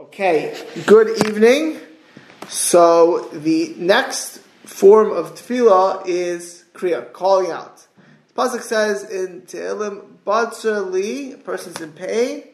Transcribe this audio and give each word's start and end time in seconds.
Okay, 0.00 0.56
good 0.86 1.26
evening. 1.26 1.78
So 2.48 3.28
the 3.34 3.74
next 3.76 4.38
form 4.64 5.10
of 5.10 5.34
tefillah 5.34 6.04
is 6.06 6.64
kriya, 6.72 7.12
calling 7.12 7.50
out. 7.50 7.86
The 8.28 8.34
pasuk 8.34 8.62
says 8.62 9.04
in 9.04 9.42
Tehillim, 9.42 10.16
"Batzer 10.26 10.90
li," 10.90 11.34
a 11.34 11.36
person's 11.36 11.82
in 11.82 11.92
pain. 11.92 12.44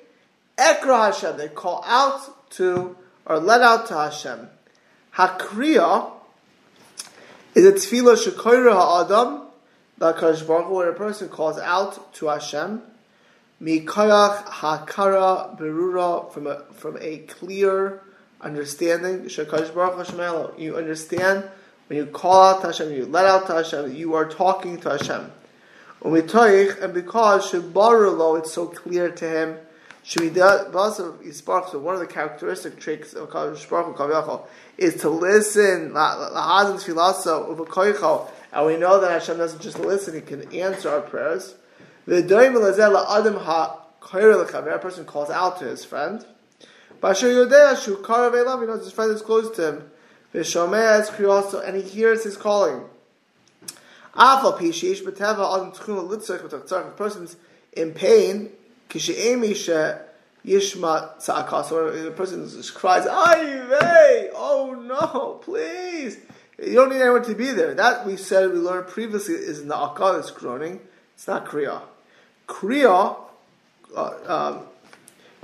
Ekra 0.59 1.13
Hashem, 1.13 1.37
they 1.37 1.47
call 1.47 1.85
out 1.87 2.51
to 2.55 2.97
or 3.25 3.39
let 3.39 3.61
out 3.61 3.87
to 3.87 3.95
Hashem. 3.95 4.49
Hakriya 5.15 6.11
is 7.55 7.65
a 7.65 7.73
tefillah 7.73 8.17
shekoira 8.17 8.73
ha'adam, 8.73 9.43
the 9.99 10.13
Baruch 10.13 10.67
Hu, 10.67 10.75
where 10.75 10.91
a 10.91 10.95
person 10.95 11.29
calls 11.29 11.59
out 11.59 12.13
to 12.15 12.27
Hashem. 12.27 12.83
Mikayach 13.61 14.45
hakara 14.45 15.59
berura 15.59 16.31
from 16.31 16.47
a 16.47 16.61
from 16.73 16.99
a 17.01 17.19
clear 17.19 18.03
understanding. 18.41 19.29
You 20.59 20.77
understand 20.77 21.45
when 21.87 21.97
you 21.97 22.07
call 22.07 22.43
out 22.43 22.61
to 22.63 22.67
Hashem, 22.67 22.93
you 22.93 23.07
let 23.07 23.25
out 23.25 23.47
to 23.47 23.55
Hashem, 23.55 23.95
you 23.95 24.15
are 24.15 24.29
talking 24.29 24.79
to 24.81 24.91
Hashem. 24.91 25.33
And 26.03 26.15
because 26.15 27.51
Shabarullah, 27.51 28.41
it's 28.41 28.53
so 28.53 28.67
clear 28.67 29.11
to 29.11 29.29
him. 29.29 29.59
So 30.05 30.21
one 30.21 31.95
of 31.95 32.01
the 32.01 32.07
characteristic 32.09 32.79
traits 32.79 33.15
of 33.15 33.31
Kadosh 33.31 33.69
Baruch 33.69 34.49
is 34.79 35.01
to 35.01 35.09
listen. 35.09 35.97
And 38.53 38.67
we 38.67 38.77
know 38.77 39.01
that 39.01 39.11
Hashem 39.11 39.39
doesn't 39.39 39.63
just 39.63 39.79
listen; 39.81 40.15
He 40.15 40.21
can 40.21 40.53
answer 40.53 40.91
our 40.91 41.01
prayers. 41.01 41.55
The 42.07 43.07
adam 43.11 43.37
ha 43.37 43.83
a 44.01 44.79
person 44.79 45.05
calls 45.05 45.29
out 45.29 45.59
to 45.59 45.65
his 45.65 45.85
friend. 45.85 46.25
Basher 47.01 47.27
Yodea 47.27 47.83
shu 47.83 47.97
karav 47.97 48.61
he 48.61 48.67
knows 48.67 48.85
his 48.85 48.93
friend 48.93 49.11
is 49.11 49.23
close 49.23 49.55
to 49.57 49.69
him. 49.69 49.91
V'shomea 50.33 51.01
es 51.01 51.11
kriyoso, 51.11 51.67
and 51.67 51.77
he 51.77 51.83
hears 51.83 52.23
his 52.23 52.37
calling. 52.37 52.85
Afal 54.15 54.57
pishish 54.57 55.03
b'teva 55.03 55.57
adam 55.57 55.73
tchum 55.73 56.09
litzach 56.09 56.41
b'tachtzach, 56.41 56.89
a 56.89 56.91
person's 56.93 57.37
in 57.73 57.93
pain, 57.93 58.51
kishe'emi 58.89 59.57
she 59.57 59.73
yishma 60.49 61.17
tza'akas, 61.19 61.73
or 61.73 61.91
the 61.91 62.13
person 62.13 62.49
just 62.49 62.75
cries, 62.75 63.07
ay 63.07 63.67
vey, 63.69 64.31
oh 64.33 64.75
no, 64.75 65.41
please. 65.43 66.19
You 66.59 66.75
don't 66.75 66.91
need 66.91 67.03
anyone 67.03 67.25
to 67.25 67.35
be 67.35 67.51
there. 67.51 67.75
That 67.75 68.07
we 68.07 68.17
said, 68.17 68.53
we 68.53 68.59
learned 68.59 68.87
previously, 68.87 69.35
is 69.35 69.63
akal, 69.63 70.21
is 70.21 70.31
groaning. 70.31 70.81
It's 71.15 71.27
not 71.27 71.47
kriya. 71.47 71.83
Kriya, 72.47 73.17
uh, 73.95 74.01
um, 74.01 74.67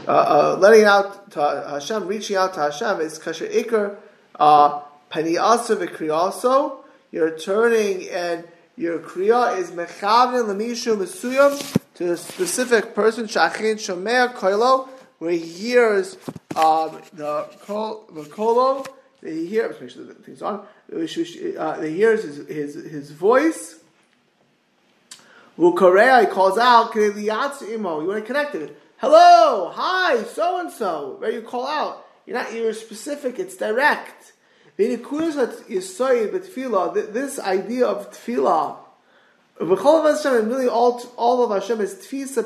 uh, 0.07 0.11
uh, 0.11 0.57
letting 0.59 0.85
out 0.85 1.31
to 1.33 1.41
Hashem, 1.71 2.07
reaching 2.07 2.37
out 2.37 2.55
to 2.55 2.61
Hashem 2.61 3.01
is 3.01 3.19
kasher 3.19 3.51
ikr 3.53 3.97
uh, 4.39 4.81
pani 5.11 5.37
also 5.37 5.77
v'kriyaso. 5.77 6.79
You're 7.11 7.39
turning 7.39 8.09
and 8.09 8.45
your 8.77 8.99
kriya 8.99 9.59
is 9.59 9.71
mechavin 9.71 10.47
lemishu 10.47 10.97
mesuyam 10.97 11.79
to 11.95 12.13
a 12.13 12.17
specific 12.17 12.95
person 12.95 13.27
shachin 13.27 13.75
shomea 13.75 14.33
koilo 14.35 14.89
where 15.19 15.33
he 15.33 15.39
hears 15.39 16.17
um, 16.57 17.01
the 17.13 17.49
kol, 17.65 18.05
the 18.13 18.23
kolo. 18.23 18.87
He 19.23 19.47
hears 19.47 19.95
things 20.25 20.43
on. 20.43 20.67
Uh, 20.93 21.81
he 21.81 21.91
hears 21.95 22.25
his, 22.25 22.49
his, 22.49 22.75
his 22.75 23.11
voice 23.13 23.82
Ukareya 25.63 26.29
calls 26.29 26.59
out, 26.59 26.93
You 26.97 27.07
want 27.33 28.19
to 28.19 28.23
connect 28.23 28.57
it. 28.57 28.77
Hello, 28.97 29.71
hi, 29.73 30.25
so 30.25 30.59
and 30.59 30.73
so. 30.73 31.15
Where 31.21 31.31
you 31.31 31.41
call 31.43 31.69
out. 31.69 32.05
You're 32.27 32.37
not 32.37 32.53
you're 32.53 32.75
specific, 32.75 33.39
it's 33.39 33.57
direct. 33.57 34.33
This 34.77 34.99
idea 37.39 37.87
of 37.87 38.11
tefillah, 38.11 38.77
and 39.61 40.51
really 40.51 40.67
all, 40.67 41.01
all 41.17 41.45
of 41.45 41.51
Hashem 41.51 41.81
is 41.81 41.95
tfisa 41.95 42.43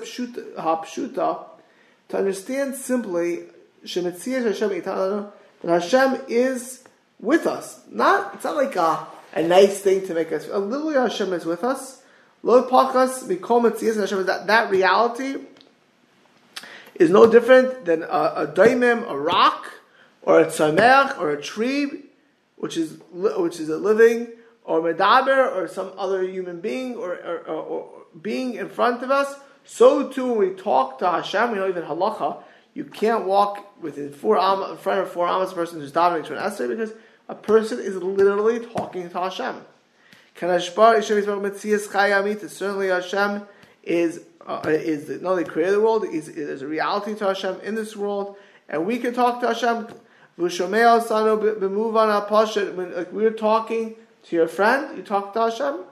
to 2.09 2.19
understand 2.19 2.75
simply 2.75 3.45
that 3.83 5.37
Hashem 5.65 6.21
is 6.29 6.85
with 7.19 7.47
us. 7.47 7.81
Not 7.91 8.35
it's 8.35 8.45
not 8.45 8.57
like 8.57 8.77
a, 8.77 9.07
a 9.33 9.43
nice 9.43 9.81
thing 9.81 10.07
to 10.07 10.13
make 10.13 10.33
us. 10.33 10.47
Literally, 10.49 10.97
Hashem 10.97 11.33
is 11.33 11.47
with 11.47 11.65
us. 11.65 12.03
That 14.27 14.45
that 14.47 14.71
reality 14.71 15.37
is 16.95 17.11
no 17.11 17.31
different 17.31 17.85
than 17.85 18.03
a, 18.03 18.33
a 18.37 18.47
daimim, 18.55 19.09
a 19.11 19.19
rock, 19.19 19.73
or 20.23 20.41
a 20.41 20.47
tzamech, 20.47 21.19
or 21.19 21.31
a 21.31 21.43
tree, 21.43 22.05
which 22.57 22.77
is 22.77 22.99
which 23.13 23.59
is 23.59 23.69
a 23.69 23.77
living, 23.77 24.29
or 24.65 24.81
medaber, 24.81 25.55
or 25.57 25.67
some 25.67 25.93
other 25.99 26.23
human 26.23 26.61
being, 26.61 26.95
or, 26.95 27.15
or, 27.15 27.39
or, 27.49 27.63
or 27.63 27.89
being 28.23 28.55
in 28.55 28.69
front 28.69 29.03
of 29.03 29.11
us. 29.11 29.35
So 29.65 30.09
too, 30.09 30.29
when 30.29 30.39
we 30.39 30.51
talk 30.51 31.01
to 31.01 31.11
Hashem, 31.11 31.51
we 31.51 31.59
know 31.59 31.69
even 31.69 31.83
halacha, 31.83 32.43
you 32.75 32.85
can't 32.85 33.25
walk 33.25 33.83
within 33.83 34.13
four 34.13 34.39
am, 34.39 34.71
in 34.71 34.77
front 34.77 35.01
of 35.01 35.11
four 35.11 35.27
amas 35.27 35.53
person 35.53 35.81
who's 35.81 35.93
davening 35.93 36.25
to 36.27 36.37
an 36.37 36.39
essay 36.39 36.69
because 36.69 36.93
a 37.29 37.35
person 37.35 37.81
is 37.81 37.97
literally 37.97 38.61
talking 38.61 39.11
to 39.11 39.19
Hashem. 39.19 39.65
Certainly 40.39 40.61
Hashem 42.89 43.43
is 43.83 44.21
uh, 44.47 44.63
is 44.67 45.09
not 45.23 45.33
only 45.33 45.45
created 45.45 45.75
the 45.75 45.81
world, 45.81 46.05
is 46.05 46.29
is 46.29 46.63
a 46.63 46.67
reality 46.67 47.15
to 47.17 47.27
Hashem 47.27 47.61
in 47.63 47.75
this 47.75 47.97
world, 47.97 48.37
and 48.69 48.87
we 48.87 48.99
can 48.99 49.15
talk 49.15 49.41
to 49.41 49.49
Hashem. 49.49 49.89
When 50.37 50.51
we're 53.13 53.31
talking 53.31 53.97
to 54.25 54.37
your 54.37 54.49
friend, 54.49 54.97
you 54.97 55.03
talk 55.03 55.33
to 55.33 55.41
Hashem. 55.41 55.85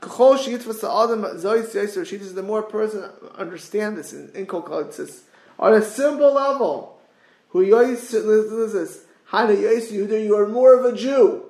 The 0.00 2.42
more 2.44 2.62
person 2.62 3.10
understand 3.36 3.96
this 3.96 4.12
in, 4.12 4.30
in 4.34 4.46
on 4.46 5.74
a 5.74 5.82
simple 5.82 6.32
level, 6.32 7.00
who 7.48 7.62
you 7.62 7.74
are 10.36 10.46
more 10.46 10.78
of 10.78 10.84
a 10.84 10.96
Jew. 10.96 11.43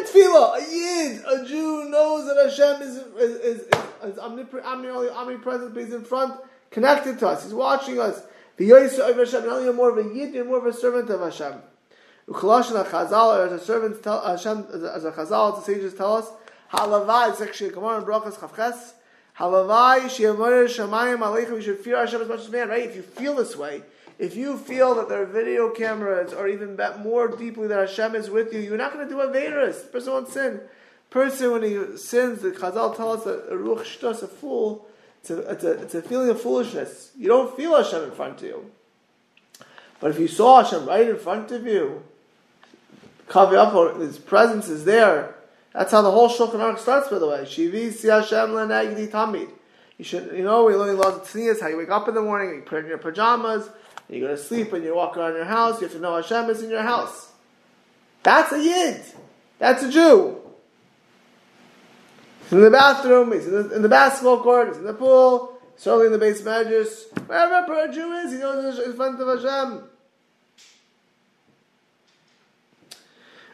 Yeah, 0.00 0.06
tefillah, 0.06 0.58
a 0.58 0.72
yid, 0.72 1.22
a 1.26 1.44
Jew 1.46 1.88
knows 1.88 2.26
that 2.26 2.36
Hashem 2.36 2.82
is, 2.82 2.96
is, 2.96 3.36
is, 3.40 3.60
is 4.04 4.18
omnipresent, 4.18 4.66
omnipresent, 4.66 5.76
he's 5.76 5.92
in 5.92 6.04
front, 6.04 6.40
connected 6.70 7.18
to 7.20 7.28
us, 7.28 7.44
he's 7.44 7.54
watching 7.54 7.98
us. 7.98 8.22
The 8.56 8.70
Yoisa 8.70 9.10
of 9.10 9.16
Hashem, 9.16 9.44
only 9.48 9.72
more 9.72 9.90
of 9.90 10.06
a 10.06 10.14
yid, 10.14 10.34
you're 10.34 10.44
more 10.44 10.58
of 10.58 10.66
a 10.66 10.72
servant 10.72 11.10
of 11.10 11.20
Hashem. 11.20 11.54
Uchalash 12.28 12.84
Chazal, 12.84 13.46
as 13.46 13.52
a 13.52 13.64
servant, 13.64 14.02
tell, 14.02 14.18
uh, 14.18 14.36
Hashem, 14.36 14.66
as 14.72 15.04
a 15.04 15.12
Chazal, 15.12 15.56
the 15.56 15.62
sages 15.62 15.94
tell 15.94 16.16
us, 16.16 16.28
Halavai, 16.72 17.30
it's 17.30 17.40
actually 17.40 17.70
a 17.70 17.72
Gemara 17.72 17.98
in 17.98 18.04
Brachas 18.04 18.34
Chavches, 18.34 18.92
Halavai, 19.38 20.02
Sheyamoyer 20.02 20.66
Shemayim 20.66 21.18
Aleichem, 21.18 21.56
you 21.56 21.62
should 21.62 21.78
fear 21.78 21.96
Hashem 21.96 22.22
as 22.22 22.28
much 22.28 22.40
as 22.40 22.50
man, 22.50 22.68
right? 22.68 22.88
If 22.88 22.96
you 22.96 23.02
feel 23.02 23.34
this 23.34 23.56
way, 23.56 23.82
if 24.20 24.36
you 24.36 24.58
feel 24.58 24.94
that 24.96 25.08
there 25.08 25.22
are 25.22 25.26
video 25.26 25.70
cameras, 25.70 26.34
or 26.34 26.46
even 26.46 26.78
more 26.98 27.26
deeply 27.26 27.66
that 27.68 27.88
Hashem 27.88 28.14
is 28.14 28.28
with 28.28 28.52
you, 28.52 28.60
you're 28.60 28.76
not 28.76 28.92
going 28.92 29.08
to 29.08 29.12
do 29.12 29.20
a 29.20 29.32
virus. 29.32 29.82
Person 29.84 30.12
won't 30.12 30.28
sin. 30.28 30.60
Person, 31.08 31.52
when 31.52 31.62
he 31.62 31.96
sins, 31.96 32.42
the 32.42 32.50
Chazal 32.50 32.94
tell 32.94 33.12
us 33.12 33.24
that 33.24 33.50
a 33.50 33.56
ruach 33.56 33.82
shtos, 33.82 34.22
a 34.22 34.28
fool, 34.28 34.86
it's 35.20 35.30
a, 35.30 35.38
it's, 35.50 35.64
a, 35.64 35.70
it's 35.82 35.94
a 35.94 36.02
feeling 36.02 36.28
of 36.28 36.40
foolishness. 36.40 37.12
You 37.16 37.28
don't 37.28 37.56
feel 37.56 37.74
Hashem 37.74 38.04
in 38.04 38.10
front 38.10 38.36
of 38.36 38.42
you. 38.42 38.70
But 40.00 40.10
if 40.10 40.20
you 40.20 40.28
saw 40.28 40.62
Hashem 40.62 40.86
right 40.86 41.08
in 41.08 41.18
front 41.18 41.50
of 41.50 41.66
you, 41.66 42.02
His 43.26 44.18
presence 44.18 44.68
is 44.68 44.84
there. 44.84 45.34
That's 45.72 45.92
how 45.92 46.02
the 46.02 46.10
whole 46.10 46.28
Shulchan 46.28 46.56
Aruch 46.56 46.78
starts, 46.78 47.08
by 47.08 47.18
the 47.18 47.26
way. 47.26 47.42
Shivi 47.44 47.90
si 47.90 48.08
Hashem 48.08 48.50
lenagdi 48.50 49.10
tamid. 49.10 49.48
You 49.96 50.04
should, 50.04 50.32
you 50.34 50.44
know, 50.44 50.64
we 50.64 50.74
learn 50.74 50.96
laws 50.96 51.16
of 51.16 51.22
tznius, 51.22 51.60
how 51.60 51.68
you 51.68 51.76
wake 51.76 51.90
up 51.90 52.08
in 52.08 52.14
the 52.14 52.22
morning, 52.22 52.54
you 52.54 52.62
put 52.62 52.84
in 52.84 52.86
your 52.86 52.98
pajamas, 52.98 53.68
you 54.10 54.20
go 54.20 54.28
to 54.28 54.36
sleep 54.36 54.72
and 54.72 54.84
you 54.84 54.94
walk 54.94 55.16
around 55.16 55.34
your 55.34 55.44
house, 55.44 55.80
you 55.80 55.86
have 55.86 55.96
to 55.96 56.02
know 56.02 56.16
Hashem 56.16 56.50
is 56.50 56.62
in 56.62 56.70
your 56.70 56.82
house. 56.82 57.30
That's 58.22 58.52
a 58.52 58.62
Yid. 58.62 59.02
That's 59.58 59.82
a 59.82 59.90
Jew. 59.90 60.38
He's 62.42 62.52
in 62.52 62.62
the 62.62 62.70
bathroom, 62.70 63.32
he's 63.32 63.46
in 63.46 63.52
the, 63.52 63.76
in 63.76 63.82
the 63.82 63.88
basketball 63.88 64.42
court, 64.42 64.68
he's 64.68 64.78
in 64.78 64.84
the 64.84 64.94
pool, 64.94 65.60
certainly 65.76 66.06
in 66.06 66.12
the 66.12 66.18
base 66.18 66.42
measures. 66.42 67.06
Wherever 67.26 67.84
a 67.84 67.92
Jew 67.92 68.12
is, 68.14 68.32
he 68.32 68.38
knows 68.38 68.78
in 68.80 68.94
front 68.94 69.20
of 69.20 69.28
Hashem. 69.28 69.84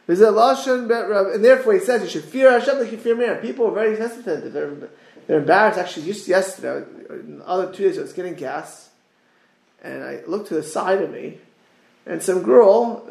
And 0.07 1.45
therefore 1.45 1.73
he 1.73 1.79
says 1.79 2.01
you 2.01 2.09
should 2.09 2.23
fear 2.23 2.51
Hashem 2.51 2.79
like 2.79 2.91
you 2.91 2.97
fear 2.97 3.15
man. 3.15 3.41
People 3.41 3.67
are 3.67 3.73
very 3.73 3.97
hesitant. 3.97 4.53
They're, 4.53 4.89
they're 5.27 5.39
embarrassed. 5.39 5.77
Actually, 5.77 6.05
just 6.05 6.27
yesterday, 6.27 6.85
the 7.09 7.43
other 7.45 7.71
two 7.71 7.83
days, 7.83 7.99
I 7.99 8.01
was 8.03 8.13
getting 8.13 8.35
gas 8.35 8.86
and 9.87 10.03
I 10.03 10.21
looked 10.27 10.49
to 10.49 10.55
the 10.55 10.63
side 10.63 11.01
of 11.01 11.11
me, 11.11 11.37
and 12.05 12.21
some 12.21 12.43
girl 12.43 13.07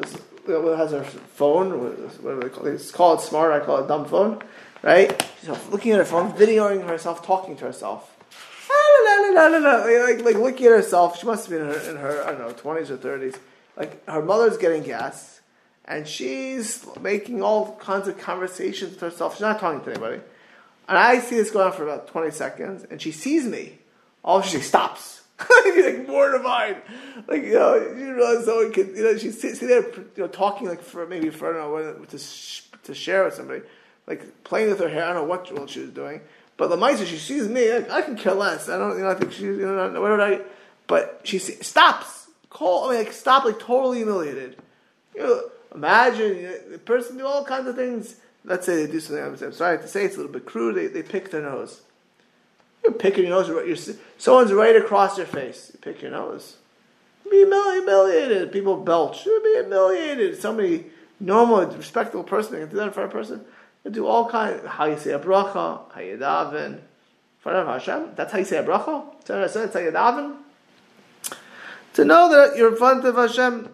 has 0.47 0.91
her 0.91 1.03
phone. 1.03 1.81
What 1.81 2.23
do 2.23 2.39
they 2.39 2.49
call 2.49 2.67
it? 2.67 2.73
It's 2.75 2.91
called 2.91 3.21
smart. 3.21 3.51
I 3.51 3.65
call 3.65 3.83
it 3.83 3.87
dumb 3.87 4.05
phone, 4.05 4.41
right? 4.83 5.25
She's 5.39 5.49
looking 5.69 5.91
at 5.93 5.97
her 5.97 6.05
phone, 6.05 6.31
videoing 6.33 6.87
herself, 6.87 7.25
talking 7.25 7.55
to 7.57 7.65
herself. 7.65 8.13
Ah, 8.69 10.03
like, 10.07 10.21
like 10.23 10.35
looking 10.35 10.67
at 10.67 10.71
herself. 10.73 11.19
She 11.19 11.25
must 11.25 11.49
have 11.49 11.57
been 11.57 11.67
in 11.67 11.73
her, 11.73 11.89
in 11.91 11.97
her 11.97 12.23
I 12.23 12.31
don't 12.31 12.39
know 12.39 12.51
twenties 12.51 12.91
or 12.91 12.97
thirties, 12.97 13.35
like 13.75 14.07
her 14.07 14.21
mother's 14.21 14.57
getting 14.57 14.83
gas, 14.83 15.41
and 15.85 16.07
she's 16.07 16.85
making 17.01 17.41
all 17.41 17.75
kinds 17.77 18.07
of 18.07 18.17
conversations 18.17 18.91
with 18.91 19.01
herself. 19.01 19.33
She's 19.35 19.41
not 19.41 19.59
talking 19.59 19.81
to 19.81 19.91
anybody. 19.91 20.21
And 20.89 20.97
I 20.97 21.19
see 21.19 21.35
this 21.35 21.51
going 21.51 21.67
on 21.67 21.73
for 21.73 21.83
about 21.83 22.07
20 22.07 22.31
seconds, 22.31 22.85
and 22.89 23.01
she 23.01 23.11
sees 23.11 23.43
me. 23.43 23.79
All 24.23 24.41
she 24.41 24.59
stops. 24.61 25.23
like 25.65 26.07
mortified. 26.07 26.81
Like, 27.27 27.43
you 27.43 27.53
know, 27.53 27.75
you 27.75 28.15
know, 28.15 28.41
so 28.43 28.69
could, 28.71 28.95
you 28.95 29.03
know, 29.03 29.17
she's 29.17 29.39
sitting 29.39 29.67
there, 29.67 29.83
you 29.83 30.09
know, 30.17 30.27
talking 30.27 30.67
like 30.67 30.81
for 30.81 31.05
maybe 31.05 31.29
for, 31.29 31.49
I 31.49 31.57
don't 31.57 31.99
know, 31.99 32.05
to, 32.05 32.19
to 32.83 32.93
share 32.95 33.23
with 33.25 33.35
somebody, 33.35 33.61
like 34.07 34.43
playing 34.43 34.69
with 34.69 34.79
her 34.79 34.89
hair. 34.89 35.05
I 35.05 35.07
don't 35.13 35.15
know 35.17 35.23
what, 35.25 35.51
what 35.57 35.69
she 35.69 35.81
was 35.81 35.91
doing. 35.91 36.21
But 36.57 36.69
the 36.69 36.77
mice, 36.77 37.05
she 37.05 37.17
sees 37.17 37.47
me, 37.47 37.71
like, 37.71 37.91
I 37.91 38.01
can 38.01 38.15
care 38.15 38.33
less. 38.33 38.67
I 38.67 38.77
don't, 38.77 38.97
you 38.97 39.03
know, 39.03 39.11
I 39.11 39.15
think 39.15 39.31
she's, 39.31 39.41
you 39.41 39.65
know, 39.65 40.01
whatever 40.01 40.21
I, 40.21 40.41
but 40.87 41.21
she 41.23 41.37
stops. 41.37 42.27
Call, 42.49 42.85
I 42.85 42.95
mean, 42.95 43.03
like, 43.03 43.13
stop, 43.13 43.45
like, 43.45 43.59
totally 43.59 43.97
humiliated. 43.97 44.57
You 45.13 45.21
know, 45.21 45.41
imagine, 45.75 46.37
you 46.37 46.43
know, 46.43 46.69
the 46.71 46.79
person 46.79 47.17
do 47.17 47.27
all 47.27 47.45
kinds 47.45 47.67
of 47.67 47.75
things 47.75 48.15
let's 48.47 48.65
say 48.65 48.85
they 48.85 48.91
do 48.91 48.99
something, 48.99 49.23
I'm 49.23 49.53
sorry 49.53 49.77
to 49.77 49.87
say 49.87 50.05
it's 50.05 50.15
a 50.15 50.17
little 50.17 50.31
bit 50.31 50.45
crude, 50.45 50.75
they, 50.75 50.87
they 50.87 51.03
pick 51.03 51.29
their 51.29 51.41
nose. 51.41 51.81
You're 52.87 52.95
picking 52.95 53.25
your 53.25 53.31
nose, 53.31 53.49
you're, 53.49 53.95
someone's 54.17 54.53
right 54.53 54.77
across 54.77 55.17
your 55.17 55.27
face. 55.27 55.71
You 55.73 55.79
pick 55.79 56.01
your 56.01 56.11
nose. 56.11 56.55
Be 57.29 57.39
humiliated. 57.39 58.53
People 58.53 58.77
belch. 58.77 59.25
You'd 59.25 59.43
be 59.43 59.59
humiliated. 59.59 60.39
Somebody, 60.39 60.85
normal, 61.19 61.65
respectable 61.65 62.23
person, 62.23 62.59
can 62.59 62.69
do 62.69 62.77
that 62.77 62.87
in 62.87 62.93
front 62.93 63.09
of 63.09 63.13
a 63.13 63.17
person. 63.19 63.41
They 63.83 63.89
do 63.89 64.07
all 64.07 64.29
kinds, 64.29 64.65
how 64.65 64.85
you 64.85 64.97
say 64.97 65.11
a 65.11 65.19
bracha, 65.19 65.81
how 65.93 65.99
you 65.99 66.15
daven, 66.15 66.75
in 66.75 66.81
front 67.39 67.57
of 67.57 67.67
Hashem. 67.67 68.11
That's 68.15 68.31
how 68.31 68.37
you 68.39 68.45
say 68.45 68.57
a 68.57 68.63
bracha. 68.63 69.03
That's 69.25 69.73
how 69.73 69.79
you 69.81 69.91
daven. 69.91 70.37
To 71.95 72.05
know 72.05 72.29
that 72.31 72.55
you're 72.55 72.69
in 72.69 72.77
front 72.77 73.03
of 73.03 73.15
Hashem, 73.15 73.69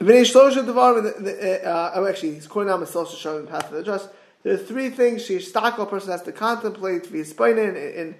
uh, 0.00 1.90
oh, 1.94 2.06
actually, 2.06 2.34
he's 2.34 2.46
out 2.46 2.80
Masel 2.80 3.06
Shashon 3.06 3.40
in 3.40 3.46
Path 3.46 3.66
of 3.66 3.72
the 3.72 3.82
Just. 3.82 4.08
There 4.46 4.54
are 4.54 4.58
three 4.58 4.90
things 4.90 5.24
she 5.24 5.44
a 5.56 5.86
person 5.86 6.12
has 6.12 6.22
to 6.22 6.30
contemplate, 6.30 7.10
be 7.10 7.22
and, 7.22 7.76
and, 7.76 8.14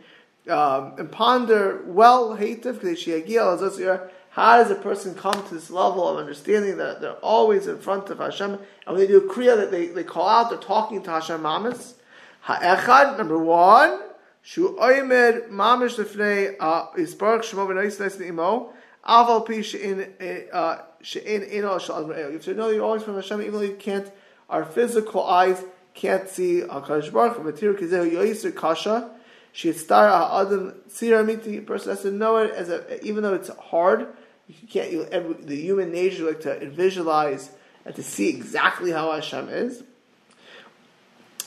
um, 0.48 0.94
and 0.98 1.12
ponder 1.12 1.84
well, 1.86 2.36
hativ, 2.36 4.10
how 4.30 4.56
does 4.56 4.72
a 4.72 4.74
person 4.74 5.14
come 5.14 5.46
to 5.46 5.54
this 5.54 5.70
level 5.70 6.08
of 6.08 6.18
understanding 6.18 6.78
that 6.78 7.00
they're 7.00 7.12
always 7.12 7.68
in 7.68 7.78
front 7.78 8.10
of 8.10 8.18
Hashem? 8.18 8.54
And 8.54 8.60
when 8.86 8.96
they 8.96 9.06
do 9.06 9.18
a 9.18 9.32
kriya, 9.32 9.56
that 9.56 9.70
they, 9.70 9.86
they 9.86 10.02
call 10.02 10.28
out, 10.28 10.50
they're 10.50 10.58
talking 10.58 11.00
to 11.04 11.10
Hashem 11.12 11.42
Mamas. 11.42 11.94
Ha'echad, 12.40 13.16
number 13.18 13.38
one, 13.38 14.00
Shu 14.42 14.76
oimed 14.80 15.48
mamish 15.50 15.94
lefnei 15.94 16.56
uh, 16.58 16.88
isbarach 16.94 17.44
shemo 17.44 17.68
v'nois 17.68 18.00
nes 18.00 18.16
ne'imo, 18.16 18.72
aval 19.08 19.46
pi 19.46 19.60
she'in 19.60 20.12
uh, 20.52 20.78
you 21.04 22.32
have 22.32 22.42
to 22.42 22.54
know 22.54 22.70
you're 22.70 22.84
always 22.84 23.04
from 23.04 23.14
Hashem, 23.14 23.42
even 23.42 23.52
though 23.52 23.60
you 23.60 23.76
can't, 23.76 24.10
our 24.50 24.64
physical 24.64 25.24
eyes 25.24 25.62
can't 25.96 26.28
see 26.28 26.60
HaKadosh 26.60 27.12
Baruch 27.12 27.36
Hu. 27.38 27.74
Kizehu 27.74 28.12
yoiser 28.12 28.54
kasha, 28.54 29.10
sheitztar 29.54 30.08
ha'adam 30.08 30.74
tzir 30.90 31.24
amiti, 31.24 31.58
a 31.58 31.62
person 31.62 31.90
has 31.90 32.02
to 32.02 32.12
know 32.12 32.36
it, 32.36 32.52
as 32.52 32.68
a, 32.68 33.04
even 33.04 33.22
though 33.24 33.34
it's 33.34 33.48
hard, 33.48 34.06
you 34.46 34.68
can't, 34.68 34.92
you, 34.92 35.04
every, 35.10 35.34
the 35.34 35.56
human 35.56 35.90
nature 35.90 36.26
like 36.26 36.40
to 36.42 36.70
visualize 36.70 37.50
and 37.84 37.94
to 37.96 38.02
see 38.02 38.28
exactly 38.28 38.92
how 38.92 39.10
Hashem 39.10 39.48
is. 39.48 39.82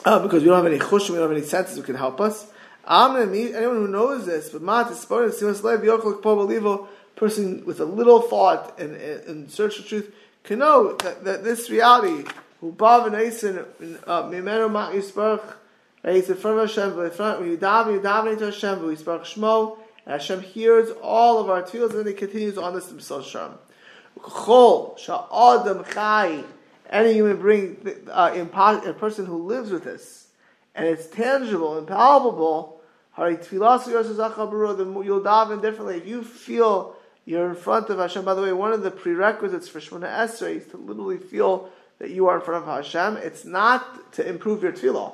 Uh, 0.04 0.20
because 0.20 0.42
we 0.42 0.50
don't 0.50 0.64
have 0.64 0.66
any 0.66 0.80
chushim, 0.80 1.12
we 1.12 1.16
don't 1.18 1.30
have 1.30 1.38
any 1.38 1.46
senses 1.46 1.78
who 1.78 1.84
can 1.84 1.96
help 1.96 2.20
us. 2.20 2.48
Anyone 2.88 3.76
who 3.76 3.88
knows 3.88 4.26
this, 4.26 4.50
but 4.50 4.62
mat 4.62 4.92
is 4.92 5.00
spoken, 5.00 5.30
simas 5.30 5.64
lev 5.64 5.82
yochel 5.82 6.22
k'po 6.22 6.88
person 7.16 7.66
with 7.66 7.82
a 7.82 7.86
little 7.86 8.22
thought 8.22 8.80
and, 8.80 8.96
in 8.96 9.50
search 9.50 9.78
of 9.78 9.86
truth 9.86 10.16
can 10.44 10.60
know 10.60 10.94
that, 10.94 11.26
that 11.26 11.44
this 11.44 11.70
reality, 11.70 12.28
who 12.60 12.74
bav 12.74 13.08
and 13.08 13.16
eisen, 13.16 13.66
uh, 14.06 14.24
mimenu 14.24 14.72
mat 14.72 14.94
yisbarach, 14.94 15.56
right? 16.04 16.16
He's 16.16 16.30
in 16.30 16.36
front 16.36 16.60
of 16.60 16.70
Hashem, 16.70 17.12
front, 17.12 17.40
when 17.40 17.50
you 17.50 17.58
daven, 17.58 17.94
you 17.94 18.00
daven 18.00 18.34
into 18.34 18.46
Hashem, 18.46 18.80
but 18.80 18.88
yisbarach 18.88 19.22
shmo, 19.22 19.78
and 20.06 20.14
Hashem 20.14 20.42
hears 20.42 20.90
all 21.02 21.40
of 21.40 21.50
our 21.50 21.64
tefillas, 21.64 21.94
and 21.96 22.08
he 22.08 22.14
continues 22.14 22.58
on 22.58 22.74
this 22.74 22.90
himself 22.90 23.28
Shem. 23.28 23.52
Chol, 24.20 24.98
sha'adam 24.98 25.90
chai, 25.94 26.44
any 26.90 27.14
human 27.14 27.42
being, 27.42 27.78
uh, 28.10 28.34
a 28.36 28.94
person 28.94 29.26
who 29.26 29.44
lives 29.44 29.72
with 29.72 29.84
this, 29.84 30.28
and 30.76 30.86
it's 30.86 31.08
tangible 31.08 31.78
and 31.78 31.88
palpable, 31.88 32.82
you'll 33.18 33.28
daven 35.22 35.62
differently. 35.62 35.98
If 35.98 36.08
you 36.08 36.24
feel 36.24 36.96
you're 37.30 37.48
in 37.48 37.56
front 37.56 37.92
of 37.92 38.00
Hashem. 38.00 38.26
By 38.26 38.34
the 38.34 38.42
way, 38.42 38.52
one 38.54 38.74
of 38.74 38.82
the 38.82 38.90
prerequisites 38.90 39.68
for 39.70 39.80
Shemona 39.80 40.10
Esrei 40.10 40.56
is 40.58 40.66
to 40.72 40.78
literally 40.78 41.20
feel 41.20 41.70
that 42.00 42.10
you 42.10 42.28
are 42.28 42.38
in 42.38 42.42
front 42.42 42.64
of 42.64 42.70
Hashem. 42.70 43.18
It's 43.18 43.46
not 43.46 44.14
to 44.14 44.28
improve 44.28 44.64
your 44.64 44.72
tefillah. 44.72 45.14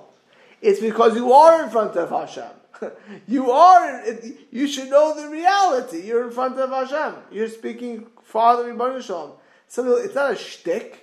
It's 0.61 0.79
because 0.79 1.15
you 1.15 1.33
are 1.33 1.63
in 1.63 1.69
front 1.69 1.95
of 1.95 2.09
Hashem. 2.09 2.49
you 3.27 3.51
are. 3.51 4.03
You 4.51 4.67
should 4.67 4.89
know 4.89 5.19
the 5.19 5.29
reality. 5.29 6.01
You're 6.01 6.25
in 6.25 6.31
front 6.31 6.57
of 6.59 6.69
Hashem. 6.69 7.15
You're 7.31 7.49
speaking 7.49 8.07
Father 8.23 8.69
in 8.69 9.01
Shalom. 9.01 9.33
So 9.67 9.97
it's 9.97 10.15
not 10.15 10.31
a 10.31 10.35
shtick. 10.35 11.01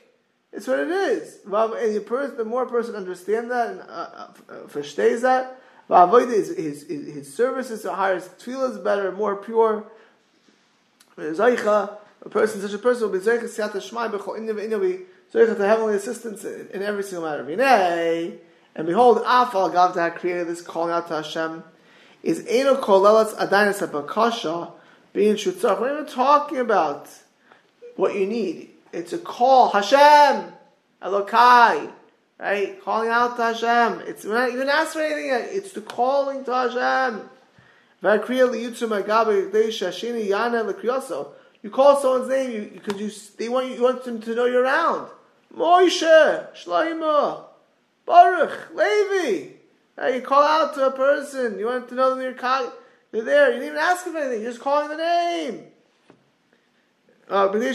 It's 0.53 0.67
what 0.67 0.81
it 0.81 0.91
is. 0.91 1.39
And 1.45 1.97
the, 1.97 2.05
person, 2.07 2.37
the 2.37 2.45
more 2.45 2.65
a 2.65 2.69
person 2.69 2.95
understands 2.95 3.49
that 3.49 3.71
and 3.71 3.81
uh, 3.81 4.29
uh, 4.49 4.67
that, 5.23 5.59
his, 6.29 6.57
his, 6.57 6.87
his 6.89 7.35
services 7.35 7.87
are 7.87 7.97
higher, 7.97 8.17
his 8.17 8.29
tefillah 8.29 8.73
is 8.73 8.79
better, 8.79 9.11
more 9.13 9.37
pure. 9.37 9.85
A 11.19 12.29
person, 12.29 12.61
such 12.61 12.73
a 12.73 12.79
person 12.79 13.11
will 13.11 13.19
be 13.19 13.25
V'inya 14.55 15.05
be 15.33 15.39
Zaycha 15.39 15.57
to 15.57 15.67
heavenly 15.67 15.95
assistance 15.95 16.45
in, 16.45 16.83
every 16.83 17.03
single 17.03 17.29
matter. 17.29 17.43
And 18.75 18.87
behold, 18.87 19.19
Afal 19.19 19.73
Gavta 19.73 20.15
created 20.15 20.49
this 20.49 20.63
calling 20.63 20.93
out 20.93 21.09
to 21.09 21.17
Hashem, 21.17 21.65
is 22.23 22.47
Eno 22.49 22.77
Kolelatz 22.77 23.35
Adainas 23.35 23.87
HaBakasha, 23.87 24.73
being 25.13 25.35
Shutzach. 25.35 25.81
We're 25.81 25.93
even 25.95 26.07
talking 26.07 26.59
about 26.59 27.09
what 27.97 28.15
you 28.15 28.27
need. 28.27 28.71
It's 28.93 29.13
a 29.13 29.19
call, 29.19 29.71
Hashem, 29.71 30.53
Elokai, 31.03 31.91
right? 32.39 32.83
Calling 32.83 33.09
out 33.09 33.37
to 33.37 33.43
Hashem. 33.43 34.03
It's 34.07 34.25
we're 34.25 34.35
not 34.35 34.51
even 34.51 34.69
asking 34.69 35.01
for 35.01 35.07
anything. 35.07 35.57
It's 35.57 35.73
the 35.73 35.81
calling 35.81 36.45
to 36.45 36.53
Hashem. 36.53 37.29
You 41.63 41.71
call 41.71 42.01
someone's 42.01 42.29
name 42.29 42.71
because 42.75 43.01
you, 43.01 43.11
they 43.39 43.49
want 43.49 43.69
you, 43.69 43.75
you 43.75 43.83
want 43.83 44.05
them 44.05 44.21
to 44.21 44.35
know 44.35 44.47
you're 44.47 44.65
around. 44.65 45.09
Moshe, 45.55 46.53
Shloima, 46.55 47.45
Baruch, 48.07 48.75
Levi. 48.75 49.49
Now 49.99 50.07
you 50.09 50.23
call 50.23 50.43
out 50.43 50.75
to 50.75 50.87
a 50.87 50.91
person. 50.91 51.59
You 51.59 51.67
want 51.67 51.89
to 51.91 51.95
know 51.95 52.11
them. 52.15 52.21
You're, 52.23 52.35
you're 53.13 53.25
there. 53.25 53.49
You 53.53 53.61
didn't 53.61 53.69
even 53.69 53.79
ask 53.79 54.05
them 54.05 54.17
anything. 54.17 54.43
You're 54.43 54.53
just 54.53 54.63
calling 54.63 54.89
the 54.89 54.97
name. 54.97 55.65
Uh, 57.29 57.49
that 57.49 57.61
they 57.61 57.73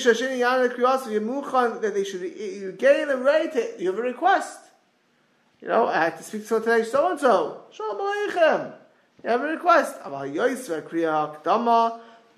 should 2.04 2.22
you 2.22 2.76
getting 2.78 3.08
them 3.08 3.24
ready 3.24 3.50
to 3.50 3.74
you 3.80 3.90
have 3.90 3.98
a 3.98 4.02
request. 4.02 4.60
You 5.62 5.68
know, 5.68 5.88
I 5.88 6.04
have 6.04 6.18
to 6.18 6.24
speak 6.24 6.42
to 6.42 6.48
someone 6.48 6.70
today, 6.70 6.84
so 6.84 7.10
and 7.10 7.20
so. 7.20 7.62
Shalom 7.72 7.98
Aleichem. 7.98 8.74
You 9.24 9.30
have 9.30 9.42
a 9.42 9.46
request. 9.46 9.96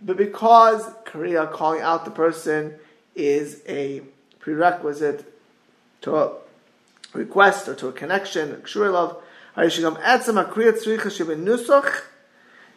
But 0.01 0.15
because 0.15 0.85
Kriya 1.05 1.51
calling 1.51 1.81
out 1.81 2.05
the 2.05 2.11
person 2.11 2.75
is 3.15 3.61
a 3.67 4.01
prerequisite 4.49 5.31
to 6.01 6.15
a 6.15 6.33
request 7.13 7.67
or 7.67 7.75
to 7.75 7.87
a 7.87 7.91
connection, 7.91 8.61
love, 8.75 9.21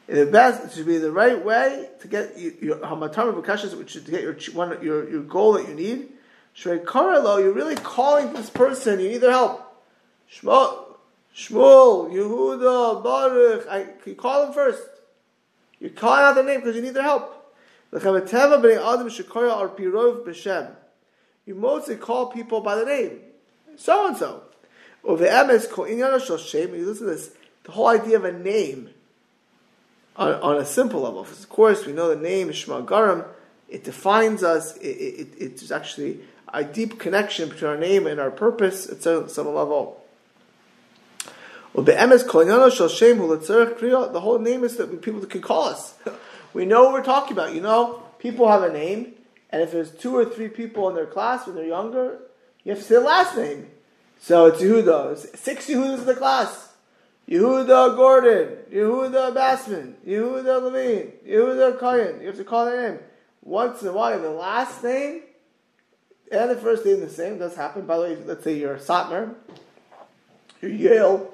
the 0.09 0.29
it 0.64 0.73
should 0.73 0.87
be 0.87 0.99
the 0.99 1.12
right 1.12 1.43
way 1.43 1.88
to 2.00 2.09
get 2.09 2.38
your 2.38 2.76
hamatama 2.76 3.41
b'kashas, 3.41 3.79
which 3.79 3.97
is 3.97 4.05
to 4.05 4.11
get 4.11 4.23
your 4.23 4.35
one 4.52 4.76
your, 4.83 5.09
your 5.09 5.23
goal 5.23 5.55
that 5.55 5.69
you 5.69 5.75
need. 5.75 6.09
Shrei 6.55 6.85
karelo, 6.85 7.43
you're 7.43 7.52
really 7.52 7.76
calling 7.76 8.35
this 8.35 8.50
person. 8.50 9.00
You 9.00 9.09
need 9.11 9.19
their 9.19 9.31
help. 9.31 9.83
Shmuel, 10.31 10.99
Yehuda, 11.35 13.02
Baruch. 13.02 13.67
I, 13.71 13.87
you 14.05 14.14
call 14.14 14.45
them 14.45 14.52
first. 14.52 14.83
You're 15.81 15.91
calling 15.91 16.23
out 16.23 16.35
their 16.35 16.45
name 16.45 16.61
because 16.61 16.76
you 16.76 16.83
need 16.83 16.95
their 16.95 17.05
help. 17.05 17.38
You 21.47 21.55
mostly 21.55 21.97
call 21.97 22.27
people 22.27 22.61
by 22.61 22.77
the 22.77 22.85
name. 22.85 23.19
So 23.77 24.07
and 24.07 24.17
so. 24.17 24.43
You 25.05 25.17
listen 25.17 27.07
to 27.07 27.15
this. 27.15 27.31
The 27.65 27.73
whole 27.73 27.89
idea 27.89 28.17
of 28.17 28.25
a 28.25 28.33
name 28.33 28.91
on, 30.17 30.35
on 30.35 30.57
a 30.59 30.65
simple 30.65 31.01
level. 31.01 31.21
Of 31.21 31.49
course, 31.49 31.87
we 31.87 31.93
know 31.93 32.09
the 32.09 32.21
name 32.21 32.53
Shema 32.53 32.83
Garam. 32.83 33.25
It 33.69 33.85
defines 33.85 34.43
us. 34.43 34.77
It, 34.77 34.87
it, 34.87 35.29
it's 35.39 35.71
actually 35.71 36.21
a 36.53 36.63
deep 36.63 36.99
connection 36.99 37.49
between 37.49 37.71
our 37.71 37.79
name 37.79 38.07
and 38.07 38.21
our 38.21 38.31
purpose 38.31 38.89
at 38.89 39.03
some 39.03 39.55
level. 39.55 39.99
The 41.75 41.91
whole 44.21 44.39
name 44.39 44.65
is 44.65 44.77
that 44.77 45.03
people 45.03 45.25
can 45.25 45.41
call 45.41 45.65
us. 45.65 45.95
we 46.53 46.67
know 46.67 46.85
what 46.85 46.93
we're 46.93 47.03
talking 47.03 47.33
about. 47.33 47.55
You 47.55 47.63
know, 47.63 48.03
people 48.19 48.47
have 48.49 48.63
a 48.63 48.71
name, 48.73 49.15
And 49.52 49.62
if 49.62 49.71
there's 49.71 49.90
two 49.90 50.16
or 50.16 50.25
three 50.25 50.49
people 50.49 50.88
in 50.88 50.94
their 50.94 51.06
class 51.06 51.47
when 51.47 51.54
they're 51.54 51.66
younger, 51.66 52.18
you 52.64 52.73
have 52.73 52.78
to 52.78 52.85
say 52.85 52.94
the 52.94 53.00
last 53.02 53.37
name. 53.37 53.68
So 54.18 54.47
it's 54.47 54.61
Yehuda. 54.61 55.37
Six 55.37 55.68
Yehudas 55.68 56.00
in 56.00 56.06
the 56.06 56.14
class. 56.14 56.73
Yehuda 57.28 57.97
Gordon, 57.97 58.56
Yehuda 58.73 59.35
Bassman, 59.35 59.94
Yehuda 60.06 60.62
Levine, 60.62 61.12
Yehuda 61.26 61.78
Cohen. 61.78 62.21
You 62.21 62.28
have 62.28 62.37
to 62.37 62.44
call 62.44 62.66
their 62.66 62.92
name. 62.92 63.00
Once 63.42 63.82
in 63.82 63.88
a 63.88 63.92
while, 63.92 64.21
the 64.21 64.30
last 64.30 64.82
name 64.82 65.23
and 66.32 66.50
the 66.50 66.56
first 66.56 66.85
name 66.85 67.00
the 67.00 67.11
same. 67.11 67.38
does 67.38 67.54
happen. 67.54 67.87
By 67.87 67.97
the 67.97 68.02
way, 68.02 68.16
let's 68.25 68.42
say 68.42 68.59
you're 68.59 68.75
a 68.75 68.80
Satmar, 68.80 69.35
you're 70.61 70.71
Yoel. 70.71 71.26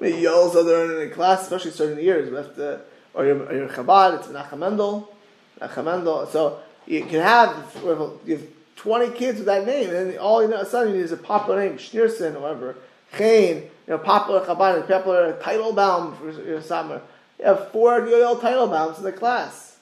I 0.00 0.04
mean, 0.04 0.22
Yoel's 0.22 0.54
other 0.54 1.02
in 1.02 1.08
the 1.08 1.14
class, 1.14 1.42
especially 1.42 1.72
certain 1.72 2.02
years. 2.02 2.30
We 2.30 2.36
have 2.36 2.54
to, 2.56 2.80
or 3.14 3.24
you're, 3.24 3.42
or 3.42 3.54
you're 3.54 3.68
Chabad, 3.68 4.18
it's 4.18 4.28
Menachem 4.28 4.58
Mendel. 4.58 5.12
Menachem 5.60 5.84
Mendel. 5.84 6.26
So 6.26 6.60
you 6.86 7.02
can 7.02 7.20
have, 7.20 7.76
you 7.82 8.36
have 8.36 8.46
20 8.76 9.10
kids 9.16 9.38
with 9.38 9.46
that 9.46 9.66
name, 9.66 9.90
and 9.90 10.12
then 10.12 10.18
all 10.18 10.42
you 10.42 10.48
know, 10.48 10.62
sudden 10.64 10.92
you 10.92 10.98
need 10.98 11.04
is 11.04 11.12
a 11.12 11.16
popular 11.16 11.60
name, 11.60 11.78
Schneerson 11.78 12.36
or 12.36 12.40
whatever. 12.40 12.76
Chain, 13.16 13.62
you 13.62 13.70
know, 13.88 13.98
popular 13.98 14.44
Chabad, 14.44 14.86
popular 14.86 15.38
Teitelbaum 15.42 16.16
for 16.16 16.42
your 16.42 16.60
summer. 16.60 17.02
You 17.38 17.46
have 17.46 17.70
four 17.72 18.06
year 18.06 18.24
old 18.24 18.40
Teitelbaums 18.40 18.98
in 18.98 19.04
the 19.04 19.12
class. 19.12 19.76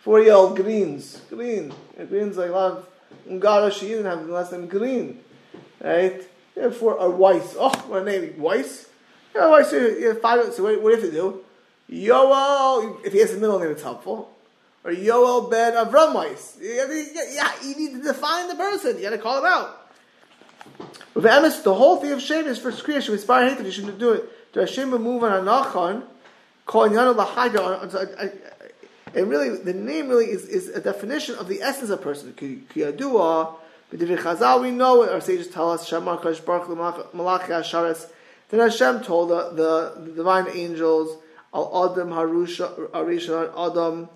Four 0.00 0.20
year 0.20 0.34
old 0.34 0.56
Greens. 0.56 1.20
Green. 1.28 1.72
Green's 2.08 2.36
like 2.36 2.50
a 2.50 2.52
lot 2.52 2.72
of 2.72 2.88
Ungara 3.28 3.70
Shi'in 3.70 4.04
have 4.04 4.28
less 4.28 4.50
than 4.50 4.66
Green. 4.66 5.20
Right? 5.80 6.22
You 6.56 6.62
have 6.62 6.76
four, 6.76 6.94
or 6.94 7.10
Weiss. 7.10 7.54
Oh, 7.58 7.92
a 7.92 8.02
name, 8.02 8.38
Weiss? 8.38 8.88
Yeah, 9.34 9.50
Weiss, 9.50 9.72
you 9.72 10.08
have 10.08 10.20
five, 10.20 10.52
so 10.52 10.62
what, 10.64 10.82
what 10.82 10.90
do 10.90 10.96
you 10.96 11.02
have 11.02 11.10
to 11.10 11.16
do? 11.16 11.44
Yoel, 11.90 13.04
if 13.04 13.12
he 13.12 13.20
has 13.20 13.32
a 13.32 13.38
middle 13.38 13.58
name, 13.58 13.70
it's 13.70 13.82
helpful. 13.82 14.32
Or 14.84 14.92
Yoel 14.92 15.50
ben 15.50 15.74
Avram. 15.74 16.14
Yeah, 16.60 17.52
you 17.62 17.76
need 17.76 17.92
to 17.94 18.02
define 18.02 18.48
the 18.48 18.54
person. 18.54 18.96
You 18.96 19.02
got 19.02 19.10
to 19.10 19.18
call 19.18 19.38
him 19.38 19.44
out. 19.44 19.90
With 21.14 21.24
Emes, 21.24 21.62
the 21.62 21.74
whole 21.74 21.96
thing 21.96 22.12
of 22.12 22.22
shame 22.22 22.46
is 22.46 22.58
for 22.58 22.70
creation. 22.72 23.12
With 23.12 23.22
Spire 23.22 23.48
hatred. 23.48 23.66
you 23.66 23.72
shouldn't 23.72 23.98
do 23.98 24.12
it. 24.12 24.52
To 24.54 24.60
Hashem 24.60 24.90
move 24.90 25.24
on 25.24 25.44
Anachon, 25.44 26.04
calling 26.64 26.92
Yanu 26.92 27.14
Lahaga. 27.14 28.32
And 29.14 29.28
really, 29.28 29.56
the 29.56 29.72
name 29.72 30.08
really 30.08 30.26
is, 30.26 30.44
is 30.44 30.68
a 30.68 30.80
definition 30.80 31.34
of 31.36 31.48
the 31.48 31.62
essence 31.62 31.90
of 31.90 32.00
a 32.00 32.02
person. 32.02 32.32
Kiyadua, 32.34 33.54
if 33.90 34.00
Chazal, 34.00 34.62
we 34.62 34.70
know 34.70 35.02
it, 35.02 35.10
our 35.10 35.20
sages 35.20 35.48
tell 35.48 35.70
us, 35.70 35.88
Shamar 35.88 36.22
Kash 36.22 36.40
Baruch 36.40 36.68
Malachi 37.14 37.52
Asharis. 37.52 38.10
Then 38.50 38.60
Hashem 38.60 39.02
told 39.02 39.30
the, 39.30 39.50
the, 39.50 40.02
the 40.02 40.12
divine 40.12 40.46
angels, 40.52 41.16
Al 41.54 41.90
Adam 41.92 42.10
Harusha 42.10 42.90
Arisha 42.90 43.52
Adam. 43.56 44.08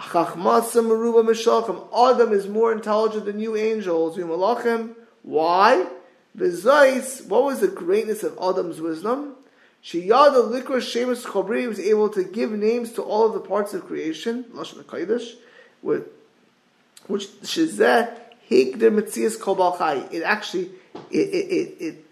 Adam 0.00 0.52
is 2.32 2.48
more 2.48 2.72
intelligent 2.72 3.24
than 3.24 3.40
you 3.40 3.56
angels. 3.56 4.18
Why? 5.22 5.86
Bezais, 6.36 7.26
what 7.26 7.44
was 7.44 7.60
the 7.60 7.68
greatness 7.68 8.22
of 8.22 8.38
Adam's 8.40 8.80
wisdom? 8.80 9.34
Shiyada 9.82 10.50
Likra 10.50 10.80
Shemus 10.80 11.24
Chobri 11.24 11.66
was 11.66 11.80
able 11.80 12.08
to 12.10 12.22
give 12.22 12.52
names 12.52 12.92
to 12.92 13.02
all 13.02 13.26
of 13.26 13.32
the 13.32 13.40
parts 13.40 13.74
of 13.74 13.86
creation, 13.86 14.44
Lashon 14.52 14.82
Kodesh, 14.84 15.34
which 15.82 16.02
Shizeh 17.42 18.14
Hikder 18.48 18.90
Metzias 18.92 19.40
Kol. 19.40 19.72
It 20.12 20.22
actually 20.22 20.70
it 21.10 21.28
it, 21.28 21.46
it, 21.50 21.76
it, 21.80 22.04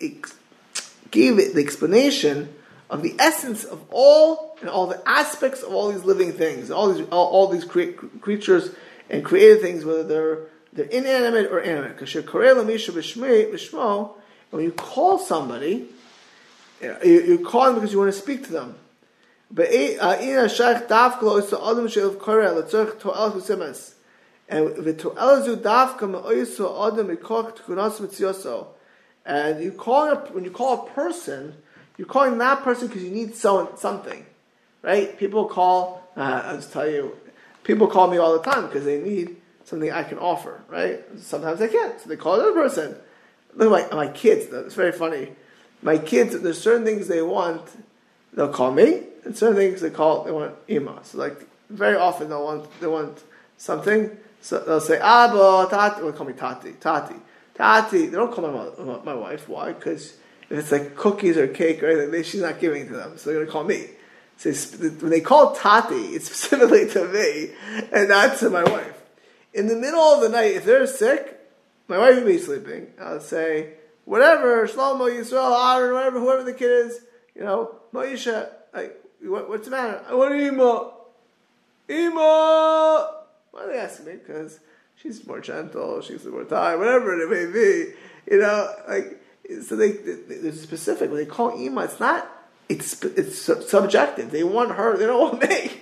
it 0.00 0.34
gave 1.10 1.38
it 1.38 1.54
the 1.54 1.62
explanation 1.62 2.54
of 2.88 3.02
the 3.02 3.14
essence 3.18 3.64
of 3.64 3.84
all 3.90 4.56
and 4.60 4.70
all 4.70 4.86
the 4.86 5.02
aspects 5.08 5.62
of 5.62 5.72
all 5.72 5.90
these 5.90 6.04
living 6.04 6.32
things, 6.32 6.70
all 6.70 6.92
these 6.92 7.06
all, 7.08 7.26
all 7.28 7.48
these 7.48 7.64
cre- 7.64 7.92
creatures 8.20 8.70
and 9.10 9.24
created 9.24 9.60
things, 9.60 9.84
whether 9.84 10.04
they're 10.04 10.38
they're 10.72 10.86
inanimate 10.86 11.50
or 11.50 11.60
animate. 11.60 11.98
And 11.98 12.50
when 14.50 14.64
you 14.64 14.72
call 14.72 15.18
somebody, 15.18 15.88
you 16.80 17.42
call 17.44 17.66
them 17.66 17.74
because 17.76 17.92
you 17.92 17.98
want 17.98 18.12
to 18.12 18.18
speak 18.18 18.44
to 18.44 18.52
them. 18.52 18.76
But 19.50 19.68
and 29.26 29.62
you 29.62 29.72
call 29.72 30.08
a, 30.08 30.16
when 30.32 30.44
you 30.44 30.50
call 30.50 30.86
a 30.86 30.90
person, 30.90 31.56
you're 31.96 32.08
calling 32.08 32.38
that 32.38 32.62
person 32.62 32.88
because 32.88 33.02
you 33.02 33.10
need 33.10 33.34
so, 33.34 33.74
something, 33.76 34.24
right? 34.82 35.18
People 35.18 35.46
call. 35.46 36.02
Uh, 36.16 36.42
I'll 36.44 36.56
just 36.56 36.72
tell 36.72 36.88
you, 36.88 37.16
people 37.64 37.86
call 37.86 38.08
me 38.08 38.16
all 38.16 38.32
the 38.38 38.50
time 38.50 38.66
because 38.66 38.84
they 38.84 39.00
need 39.00 39.36
something 39.64 39.90
I 39.90 40.04
can 40.04 40.18
offer, 40.18 40.62
right? 40.68 41.04
Sometimes 41.18 41.60
I 41.60 41.68
can't, 41.68 42.00
so 42.00 42.08
they 42.08 42.16
call 42.16 42.34
another 42.34 42.52
person. 42.52 42.96
Look 43.54 43.72
at 43.72 43.90
my, 43.90 44.06
my 44.06 44.12
kids, 44.12 44.46
though. 44.46 44.60
it's 44.60 44.74
very 44.74 44.92
funny. 44.92 45.32
My 45.82 45.98
kids, 45.98 46.40
there's 46.40 46.60
certain 46.60 46.84
things 46.84 47.08
they 47.08 47.22
want, 47.22 47.62
they'll 48.32 48.52
call 48.52 48.72
me, 48.72 49.02
and 49.24 49.36
certain 49.36 49.56
things 49.56 49.80
they 49.80 49.90
call, 49.90 50.24
they 50.24 50.30
want 50.30 50.54
Ima. 50.68 51.00
So 51.02 51.18
like, 51.18 51.46
very 51.68 51.96
often 51.96 52.28
they'll 52.28 52.44
want, 52.44 52.80
they 52.80 52.86
want 52.86 53.22
something, 53.56 54.16
so 54.40 54.60
they'll 54.60 54.80
say, 54.80 54.98
Abba, 54.98 55.66
Tati, 55.68 56.00
they'll 56.00 56.12
call 56.12 56.26
me 56.26 56.32
Tati, 56.32 56.72
Tati. 56.72 57.16
Tati, 57.54 58.06
they 58.06 58.16
don't 58.16 58.32
call 58.32 58.72
my, 58.78 58.98
my 59.04 59.14
wife, 59.14 59.48
why? 59.48 59.72
Because 59.72 60.16
if 60.50 60.58
it's 60.58 60.72
like 60.72 60.96
cookies 60.96 61.36
or 61.36 61.48
cake 61.48 61.82
or 61.82 61.88
anything, 61.88 62.22
she's 62.22 62.42
not 62.42 62.60
giving 62.60 62.86
to 62.88 62.94
them, 62.94 63.18
so 63.18 63.30
they're 63.30 63.38
going 63.38 63.46
to 63.46 63.52
call 63.52 63.64
me. 63.64 63.86
So 64.38 64.50
when 64.50 65.10
they 65.10 65.20
call 65.20 65.54
Tati, 65.54 65.94
it's 65.94 66.26
specifically 66.30 66.88
to 66.90 67.08
me, 67.08 67.50
and 67.92 68.08
not 68.08 68.38
to 68.38 68.50
my 68.50 68.64
wife 68.64 68.96
in 69.56 69.68
the 69.68 69.74
middle 69.74 70.00
of 70.00 70.20
the 70.20 70.28
night, 70.28 70.52
if 70.52 70.66
they're 70.66 70.86
sick, 70.86 71.40
my 71.88 71.96
wife 71.96 72.16
would 72.16 72.26
be 72.26 72.36
sleeping. 72.36 72.88
I'll 73.00 73.20
say, 73.20 73.72
whatever, 74.04 74.68
Shlomo, 74.68 75.10
Yisrael, 75.10 75.76
Aaron, 75.76 75.94
whatever, 75.94 76.20
whoever 76.20 76.44
the 76.44 76.52
kid 76.52 76.86
is, 76.86 77.00
you 77.34 77.42
know, 77.42 77.74
Moisha, 77.92 78.50
like, 78.74 79.02
what, 79.22 79.48
what's 79.48 79.64
the 79.64 79.70
matter? 79.70 80.04
I 80.06 80.14
want 80.14 80.34
Ima. 80.34 80.92
Ima! 81.88 83.24
Why 83.50 83.62
are 83.62 83.72
they 83.72 83.78
asking 83.78 84.06
me? 84.06 84.12
Because 84.16 84.60
she's 84.96 85.26
more 85.26 85.40
gentle, 85.40 86.02
she's 86.02 86.26
more 86.26 86.44
tired, 86.44 86.78
whatever 86.78 87.18
it 87.18 87.30
may 87.30 87.50
be. 87.50 87.94
You 88.30 88.40
know, 88.42 88.74
like, 88.86 89.22
so 89.62 89.76
they, 89.76 89.92
they, 89.92 90.50
specific. 90.52 91.10
When 91.10 91.18
they 91.18 91.26
call 91.26 91.58
Ima, 91.60 91.84
it's 91.84 92.00
not, 92.00 92.28
it's, 92.68 93.02
it's 93.02 93.38
subjective. 93.38 94.30
They 94.30 94.44
want 94.44 94.72
her, 94.72 94.96
they 94.96 95.06
don't 95.06 95.20
want 95.40 95.48
me. 95.48 95.72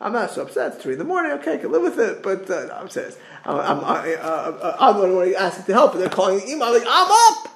I'm 0.00 0.14
not 0.14 0.30
so 0.30 0.42
upset. 0.42 0.74
It's 0.74 0.82
three 0.82 0.94
in 0.94 0.98
the 0.98 1.04
morning. 1.04 1.32
Okay, 1.32 1.54
I 1.54 1.56
can 1.58 1.70
live 1.70 1.82
with 1.82 1.98
it. 1.98 2.22
But 2.22 2.50
uh, 2.50 2.66
no, 2.66 2.74
I'm 2.74 2.88
saying 2.88 3.12
I'm, 3.44 3.56
I'm, 3.56 3.84
I, 3.84 4.14
uh, 4.14 4.76
I'm 4.80 5.00
the 5.00 5.14
one 5.14 5.34
asking 5.34 5.66
to 5.66 5.72
help, 5.74 5.92
and 5.92 6.00
they're 6.00 6.08
calling 6.08 6.40
Ima. 6.48 6.64
I'm 6.64 6.72
like, 6.72 6.86
I'm 6.88 7.10
up. 7.10 7.48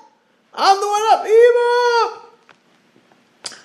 I'm 0.53 0.79
the 0.79 0.87
one 0.87 1.03
up. 1.13 1.25
Ima. 1.25 2.21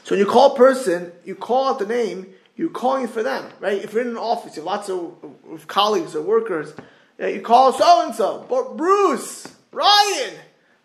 So 0.06 0.16
when 0.16 0.20
you 0.20 0.26
call 0.26 0.54
a 0.54 0.58
person, 0.58 1.12
you 1.26 1.36
call 1.36 1.68
out 1.68 1.80
the 1.80 1.86
name. 1.86 2.28
You're 2.56 2.70
calling 2.70 3.08
for 3.08 3.22
them, 3.22 3.50
right? 3.60 3.84
If 3.84 3.94
you're 3.94 4.02
in 4.02 4.10
an 4.10 4.18
office, 4.18 4.56
you 4.56 4.62
have 4.62 4.66
lots 4.66 4.90
of, 4.90 5.14
of 5.50 5.68
colleagues 5.68 6.16
or 6.16 6.22
workers. 6.22 6.74
You 7.18 7.42
call 7.42 7.74
so 7.74 8.06
and 8.06 8.16
so, 8.16 8.46
but 8.50 8.78
Bruce, 8.78 9.54
Ryan. 9.72 10.34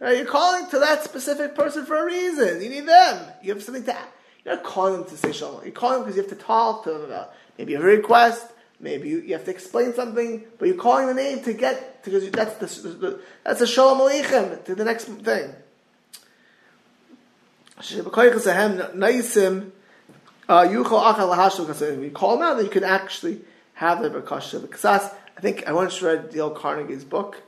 You're 0.01 0.27
calling 0.27 0.69
to 0.71 0.79
that 0.81 1.03
specific 1.05 1.55
person 1.55 1.87
for 1.87 1.97
a 1.97 2.05
reason. 2.05 2.61
You 2.61 2.69
need 2.69 2.87
them. 2.87 3.33
You 3.43 3.55
have 3.55 3.63
something 3.63 3.85
to. 3.85 3.97
You're 4.45 4.57
not 4.57 4.65
calling 4.65 4.95
them 4.95 5.05
to 5.05 5.17
say 5.17 5.33
shalom. 5.33 5.63
You're 5.63 5.73
calling 5.73 5.99
them 5.99 6.03
because 6.05 6.17
you 6.17 6.23
have 6.23 6.39
to 6.39 6.45
talk 6.45 6.85
to 6.85 6.91
them 6.91 7.05
about 7.05 7.33
Maybe 7.59 7.73
you 7.73 7.79
have 7.79 7.87
a 7.87 7.89
request. 7.89 8.47
Maybe 8.81 9.09
you, 9.09 9.21
you 9.21 9.35
have 9.35 9.45
to 9.45 9.51
explain 9.51 9.95
something, 9.95 10.45
but 10.59 10.67
you're 10.67 10.77
calling 10.77 11.07
the 11.07 11.15
name 11.15 11.43
to 11.45 11.53
get 11.53 12.05
because 12.05 12.29
that's 12.31 12.57
the, 12.57 12.89
the 12.91 13.21
that's 13.45 13.61
a 13.61 13.67
shalom 13.67 13.99
aleichem 13.99 14.65
to 14.65 14.75
the 14.75 14.85
next 14.85 15.05
thing. 15.05 15.55
You 22.03 22.11
call 22.11 22.37
them 22.37 22.47
out, 22.47 22.57
then 22.57 22.65
you 22.65 22.71
can 22.71 22.85
actually 22.85 23.41
have 23.75 24.03
the 24.03 24.11
bakasha. 24.11 24.61
Because 24.61 24.85
I 24.85 24.99
think 25.41 25.67
I 25.67 25.73
once 25.73 26.03
read 26.03 26.31
Dale 26.31 26.51
Carnegie's 26.51 27.05
book, 27.05 27.43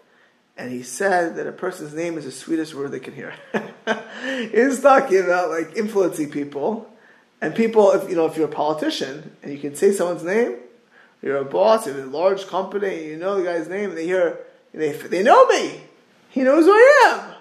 and 0.57 0.71
he 0.71 0.83
said 0.83 1.37
that 1.37 1.47
a 1.47 1.53
person's 1.53 1.95
name 1.95 2.17
is 2.17 2.25
the 2.25 2.33
sweetest 2.33 2.75
word 2.75 2.93
they 2.93 3.01
can 3.01 3.15
hear. 3.15 3.35
He's 4.53 4.81
talking 4.81 5.23
about 5.23 5.51
like 5.51 5.77
influencing 5.77 6.31
people 6.31 6.91
and 7.41 7.55
people, 7.55 7.93
if 7.93 8.09
you 8.09 8.17
know, 8.17 8.27
if 8.27 8.37
you're 8.37 8.49
a 8.49 8.53
politician 8.53 9.37
and 9.43 9.53
you 9.53 9.59
can 9.59 9.75
say 9.75 9.93
someone's 9.93 10.25
name, 10.25 10.57
you're 11.23 11.37
a 11.37 11.45
boss, 11.45 11.87
you're 11.87 12.01
a 12.01 12.07
large 12.07 12.47
company, 12.47 13.07
you 13.07 13.17
know 13.17 13.37
the 13.37 13.45
guy's 13.45 13.69
name, 13.69 13.91
and 13.91 13.99
they 13.99 14.07
hear, 14.07 14.39
they, 14.73 14.93
they 14.93 15.23
know 15.23 15.47
me. 15.49 15.81
He 16.31 16.43
knows 16.43 16.65
who 16.65 16.73
I 16.73 17.13
am. 17.15 17.35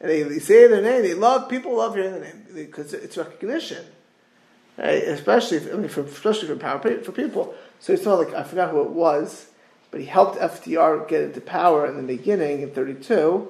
And 0.00 0.10
they, 0.10 0.22
they 0.22 0.38
say 0.38 0.66
their 0.68 0.82
name. 0.82 1.02
They 1.02 1.14
love, 1.14 1.48
people 1.48 1.76
love 1.76 1.94
hearing 1.94 2.12
the 2.12 2.20
name 2.20 2.46
because 2.54 2.94
it's 2.94 3.16
recognition. 3.16 3.84
Right? 4.76 5.02
Especially, 5.02 5.58
I 5.72 5.74
mean, 5.74 5.88
for, 5.88 6.02
especially 6.02 6.48
for 6.48 6.56
power, 6.56 7.02
for 7.02 7.12
people. 7.12 7.54
So 7.80 7.92
it's 7.92 8.04
not 8.04 8.18
like, 8.18 8.32
I 8.32 8.44
forgot 8.44 8.70
who 8.70 8.82
it 8.82 8.90
was, 8.90 9.47
but 9.90 10.00
he 10.00 10.06
helped 10.06 10.38
FDR 10.38 11.08
get 11.08 11.22
into 11.22 11.40
power 11.40 11.86
in 11.86 11.96
the 11.96 12.02
beginning 12.02 12.62
in 12.62 12.70
32. 12.70 13.48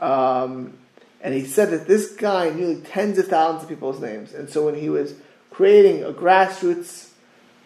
Um, 0.00 0.74
and 1.20 1.34
he 1.34 1.44
said 1.44 1.70
that 1.70 1.86
this 1.86 2.12
guy 2.12 2.50
knew 2.50 2.80
tens 2.80 3.18
of 3.18 3.28
thousands 3.28 3.64
of 3.64 3.68
people's 3.68 4.00
names. 4.00 4.34
And 4.34 4.48
so 4.48 4.64
when 4.64 4.74
he 4.74 4.88
was 4.88 5.14
creating 5.50 6.04
a 6.04 6.12
grassroots 6.12 7.10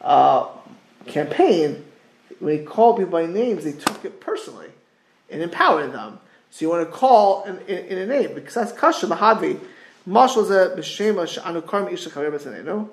uh, 0.01 0.47
campaign, 1.07 1.85
when 2.39 2.59
he 2.59 2.65
called 2.65 2.97
people 2.97 3.13
by 3.13 3.27
names, 3.27 3.65
they 3.65 3.73
took 3.73 4.05
it 4.05 4.21
personally 4.21 4.71
and 5.31 5.43
empowered 5.43 5.93
them. 5.93 6.19
So 6.51 6.65
you 6.65 6.71
want 6.71 6.89
to 6.89 6.93
call 6.93 7.45
in, 7.45 7.59
in, 7.61 7.87
in 7.87 7.99
a 7.99 8.07
name 8.07 8.35
because 8.35 8.55
that's 8.55 8.73
kasha 8.73 9.07
karm 9.07 9.53
isha 11.93 12.11
chaver 12.11 12.89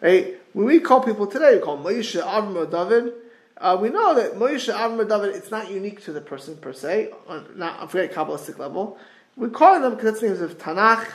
Right? 0.00 0.34
When 0.52 0.66
we 0.66 0.80
call 0.80 1.02
people 1.02 1.26
today, 1.26 1.56
we 1.56 1.60
call 1.60 1.78
Moshe, 1.78 2.20
Avram, 2.22 2.70
David. 2.70 3.12
Uh, 3.60 3.76
we 3.78 3.90
know 3.90 4.14
that 4.14 4.36
Moshe, 4.36 4.72
Avram, 4.72 4.98
or 4.98 5.04
David, 5.04 5.36
it's 5.36 5.50
not 5.50 5.70
unique 5.70 6.02
to 6.04 6.12
the 6.12 6.20
person 6.20 6.56
per 6.56 6.72
se, 6.72 7.10
on, 7.28 7.46
not 7.56 7.82
a 7.82 7.86
very 7.86 8.08
Kabbalistic 8.08 8.58
level. 8.58 8.98
We 9.36 9.50
call 9.50 9.78
them 9.80 9.94
because 9.94 10.14
it's 10.14 10.22
names 10.22 10.40
of 10.40 10.56
Tanakh. 10.56 11.06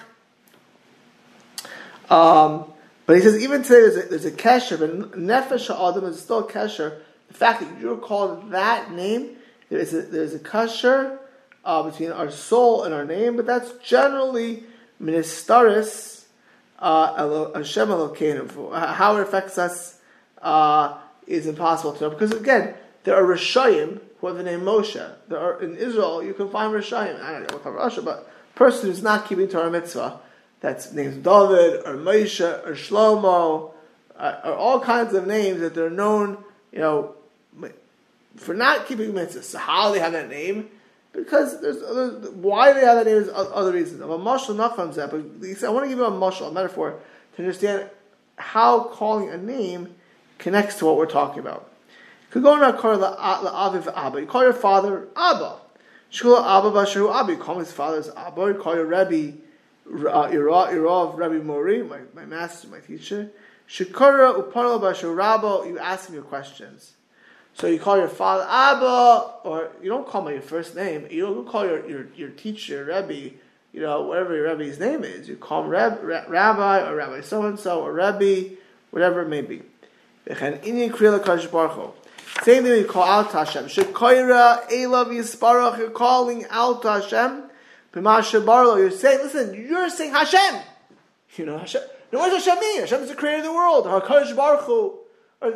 Um, 2.07 2.71
but 3.07 3.15
he 3.15 3.23
says 3.23 3.41
even 3.41 3.63
today 3.63 3.81
there's 3.81 3.97
a, 3.97 4.01
there's 4.09 4.25
a 4.25 4.31
kesher, 4.31 4.79
but 4.79 5.11
nefesh 5.13 5.71
adam 5.71 6.05
is 6.05 6.21
still 6.21 6.39
a 6.39 6.51
kesher. 6.51 6.99
The 7.29 7.33
fact 7.33 7.61
that 7.61 7.81
you're 7.81 7.97
called 7.97 8.51
that 8.51 8.91
name, 8.91 9.37
there 9.69 9.79
is 9.79 9.95
a, 9.95 10.03
there's 10.03 10.35
a 10.35 10.39
kesher 10.39 11.17
uh, 11.63 11.81
between 11.81 12.11
our 12.11 12.29
soul 12.29 12.83
and 12.83 12.93
our 12.93 13.05
name, 13.05 13.37
but 13.37 13.47
that's 13.47 13.71
generally 13.83 14.63
ministaris 15.01 16.25
uh, 16.77 17.53
Hashem 17.53 17.87
Elokeinu. 17.89 18.93
How 18.93 19.17
it 19.17 19.23
affects 19.23 19.57
us 19.57 19.99
uh, 20.43 20.99
is 21.27 21.47
impossible 21.47 21.93
to 21.93 22.03
know 22.03 22.09
because 22.09 22.31
again 22.31 22.73
there 23.03 23.15
are 23.15 23.23
Rishayim 23.23 23.99
who 24.19 24.27
have 24.27 24.37
the 24.37 24.43
name 24.43 24.61
Moshe. 24.61 25.13
There 25.27 25.39
are 25.39 25.61
in 25.61 25.77
Israel 25.77 26.23
you 26.23 26.33
can 26.33 26.49
find 26.49 26.73
Rishayim. 26.73 27.21
I 27.21 27.31
don't 27.31 27.51
know 27.51 27.57
about 27.57 27.75
Russia, 27.75 28.01
but 28.01 28.31
person 28.55 28.89
who's 28.89 29.03
not 29.03 29.27
keeping 29.27 29.47
Torah 29.47 29.71
mitzvah 29.71 30.19
that's 30.61 30.91
named 30.91 31.23
David 31.23 31.81
or 31.85 31.95
Moshe 31.95 32.41
or 32.65 32.73
Shlomo, 32.73 33.73
uh, 34.17 34.39
or 34.43 34.53
all 34.53 34.79
kinds 34.79 35.13
of 35.13 35.27
names 35.27 35.59
that 35.59 35.75
they're 35.75 35.89
known, 35.89 36.43
you 36.71 36.79
know, 36.79 37.15
for 38.35 38.53
not 38.53 38.87
keeping 38.87 39.13
mitzvahs. 39.13 39.43
So 39.43 39.57
how 39.59 39.91
they 39.91 39.99
have 39.99 40.13
that 40.13 40.29
name? 40.29 40.69
Because 41.13 41.61
there's 41.61 41.81
other, 41.81 42.09
why 42.31 42.73
they 42.73 42.81
have 42.81 42.97
that 42.97 43.05
name 43.05 43.21
is 43.21 43.29
other 43.33 43.71
reasons. 43.71 44.01
Of 44.01 44.09
a 44.09 44.17
mashal 44.17 44.55
not 44.55 44.75
comes 44.75 44.97
but 44.97 45.13
I 45.13 45.69
want 45.69 45.85
to 45.85 45.89
give 45.89 45.97
you 45.97 46.05
a 46.05 46.11
mashal, 46.11 46.49
a 46.49 46.51
metaphor, 46.51 46.99
to 47.35 47.41
understand 47.41 47.89
how 48.37 48.85
calling 48.85 49.29
a 49.29 49.37
name 49.37 49.95
connects 50.37 50.79
to 50.79 50.85
what 50.85 50.97
we're 50.97 51.05
talking 51.05 51.39
about. 51.39 51.71
You 52.33 52.45
and 52.51 52.77
call 52.77 53.03
abba. 53.05 54.19
You 54.19 54.25
call 54.25 54.43
your 54.43 54.53
father 54.53 55.07
Abba. 55.15 55.55
Abba 56.21 57.11
Abba. 57.13 57.31
You 57.31 57.37
call 57.37 57.59
his 57.59 57.71
father's 57.71 58.09
Abba. 58.09 58.41
You 58.47 58.53
call 58.55 58.75
your 58.75 58.85
Rebbe 58.85 59.37
uh, 59.87 60.27
Irav 60.27 61.15
Rabbi 61.17 61.35
Mori, 61.35 61.83
my, 61.83 61.99
my 62.13 62.25
master, 62.25 62.67
my 62.67 62.79
teacher. 62.79 63.31
Basho 63.69 65.15
Rabbo, 65.15 65.67
you 65.67 65.79
ask 65.79 66.09
him 66.09 66.15
your 66.15 66.23
questions. 66.23 66.93
So 67.53 67.67
you 67.67 67.79
call 67.79 67.97
your 67.97 68.09
father 68.09 68.45
Abba, 68.49 69.35
or 69.45 69.71
you 69.81 69.89
don't 69.89 70.05
call 70.05 70.21
him 70.21 70.25
by 70.25 70.33
your 70.33 70.41
first 70.41 70.75
name. 70.75 71.07
You 71.09 71.21
don't 71.27 71.47
call 71.47 71.65
your, 71.65 71.89
your, 71.89 72.07
your 72.15 72.29
teacher, 72.31 72.83
Rebbe, 72.83 73.35
you 73.71 73.81
know, 73.81 74.01
whatever 74.01 74.35
your 74.35 74.49
Rebbe's 74.49 74.77
name 74.77 75.05
is. 75.05 75.29
You 75.29 75.37
call 75.37 75.63
him 75.63 75.69
Reb, 75.69 76.03
Rabbi, 76.03 76.89
or 76.89 76.95
Rabbi 76.95 77.21
so-and-so, 77.21 77.81
or 77.81 77.93
Rebbe, 77.93 78.55
whatever 78.91 79.21
it 79.21 79.29
may 79.29 79.41
be. 79.41 79.61
Same 80.27 80.57
thing 82.63 82.65
you 82.65 82.85
call 82.85 83.03
out 83.03 83.29
to 83.31 83.37
Hashem. 83.37 83.65
Shekoira 83.65 84.67
Elav 84.69 85.07
Yisparach, 85.07 85.77
you're 85.77 85.89
calling 85.91 86.45
out 86.49 86.81
to 86.81 86.91
Hashem. 86.93 87.43
Barlo, 87.93 88.77
you're 88.77 88.91
saying, 88.91 89.19
listen, 89.19 89.53
you're 89.53 89.89
saying 89.89 90.11
Hashem. 90.11 90.61
You 91.37 91.45
know, 91.45 91.57
Hashem. 91.59 91.81
No, 92.11 92.19
what 92.19 92.29
does 92.29 92.45
Hashem 92.45 92.59
mean? 92.59 92.81
Hashem 92.81 93.03
is 93.03 93.09
the 93.09 93.15
creator 93.15 93.37
of 93.39 93.43
the 93.45 93.53
world. 93.53 93.85
HaKadosh 93.85 94.35
Baruch 94.35 94.65
Hu. 94.65 94.99
Or, 95.41 95.49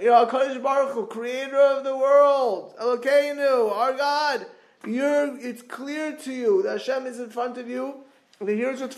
you 0.00 0.10
know, 0.10 0.26
HaKadosh 0.26 0.62
Baruch 0.62 0.92
Hu, 0.92 1.06
creator 1.06 1.58
of 1.58 1.84
the 1.84 1.96
world. 1.96 2.74
Elokeinu, 2.80 3.72
our 3.72 3.92
God. 3.94 4.46
You're, 4.86 5.36
it's 5.38 5.62
clear 5.62 6.16
to 6.16 6.32
you 6.32 6.62
that 6.62 6.78
Hashem 6.78 7.06
is 7.06 7.18
in 7.18 7.30
front 7.30 7.58
of 7.58 7.68
you. 7.68 8.04
And 8.38 8.48
he 8.48 8.56
hears 8.56 8.80
your 8.80 8.88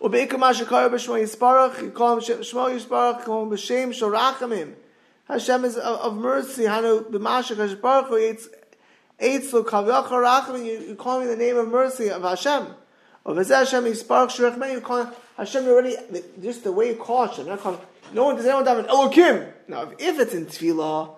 b'Shmo 0.00 1.20
Yisparach, 1.20 1.82
you 1.82 1.90
call 1.90 2.18
him 2.18 2.20
Shmo 2.20 2.78
Yisparach, 2.78 3.24
call 3.24 3.42
him 3.44 3.50
B'Shem 3.50 3.88
Shorachamim. 3.88 4.74
Hashem 5.28 5.64
is 5.64 5.76
of, 5.76 6.16
mercy. 6.16 6.66
Hanu 6.66 7.04
b'Mashak 7.04 7.80
Baruch 7.80 8.08
Hu, 8.08 8.16
Eitzlu 9.20 9.64
Kavyacha 9.64 10.08
Rachman, 10.08 10.64
you 10.64 10.94
call 10.94 11.20
me 11.20 11.26
the 11.26 11.36
name 11.36 11.56
of 11.56 11.68
mercy 11.68 12.10
of 12.10 12.22
Hashem. 12.22 12.66
Of 13.24 13.36
Hashem, 13.36 13.84
Yisparach 13.84 14.28
Shurachman, 14.28 14.72
you 14.72 14.80
call 14.80 15.10
Hashem 15.36 15.66
already, 15.66 15.96
just 16.40 16.64
the 16.64 16.72
way 16.72 16.88
you 16.90 16.96
call 16.96 17.26
Hashem. 17.26 17.46
No 18.12 18.24
one 18.24 18.36
does 18.36 18.46
anyone 18.46 18.64
daven 18.64 18.86
Elokim. 18.86 19.52
Now, 19.66 19.82
if, 19.82 19.94
if 19.98 20.20
it's 20.20 20.34
in 20.34 20.46
Tefillah, 20.46 21.16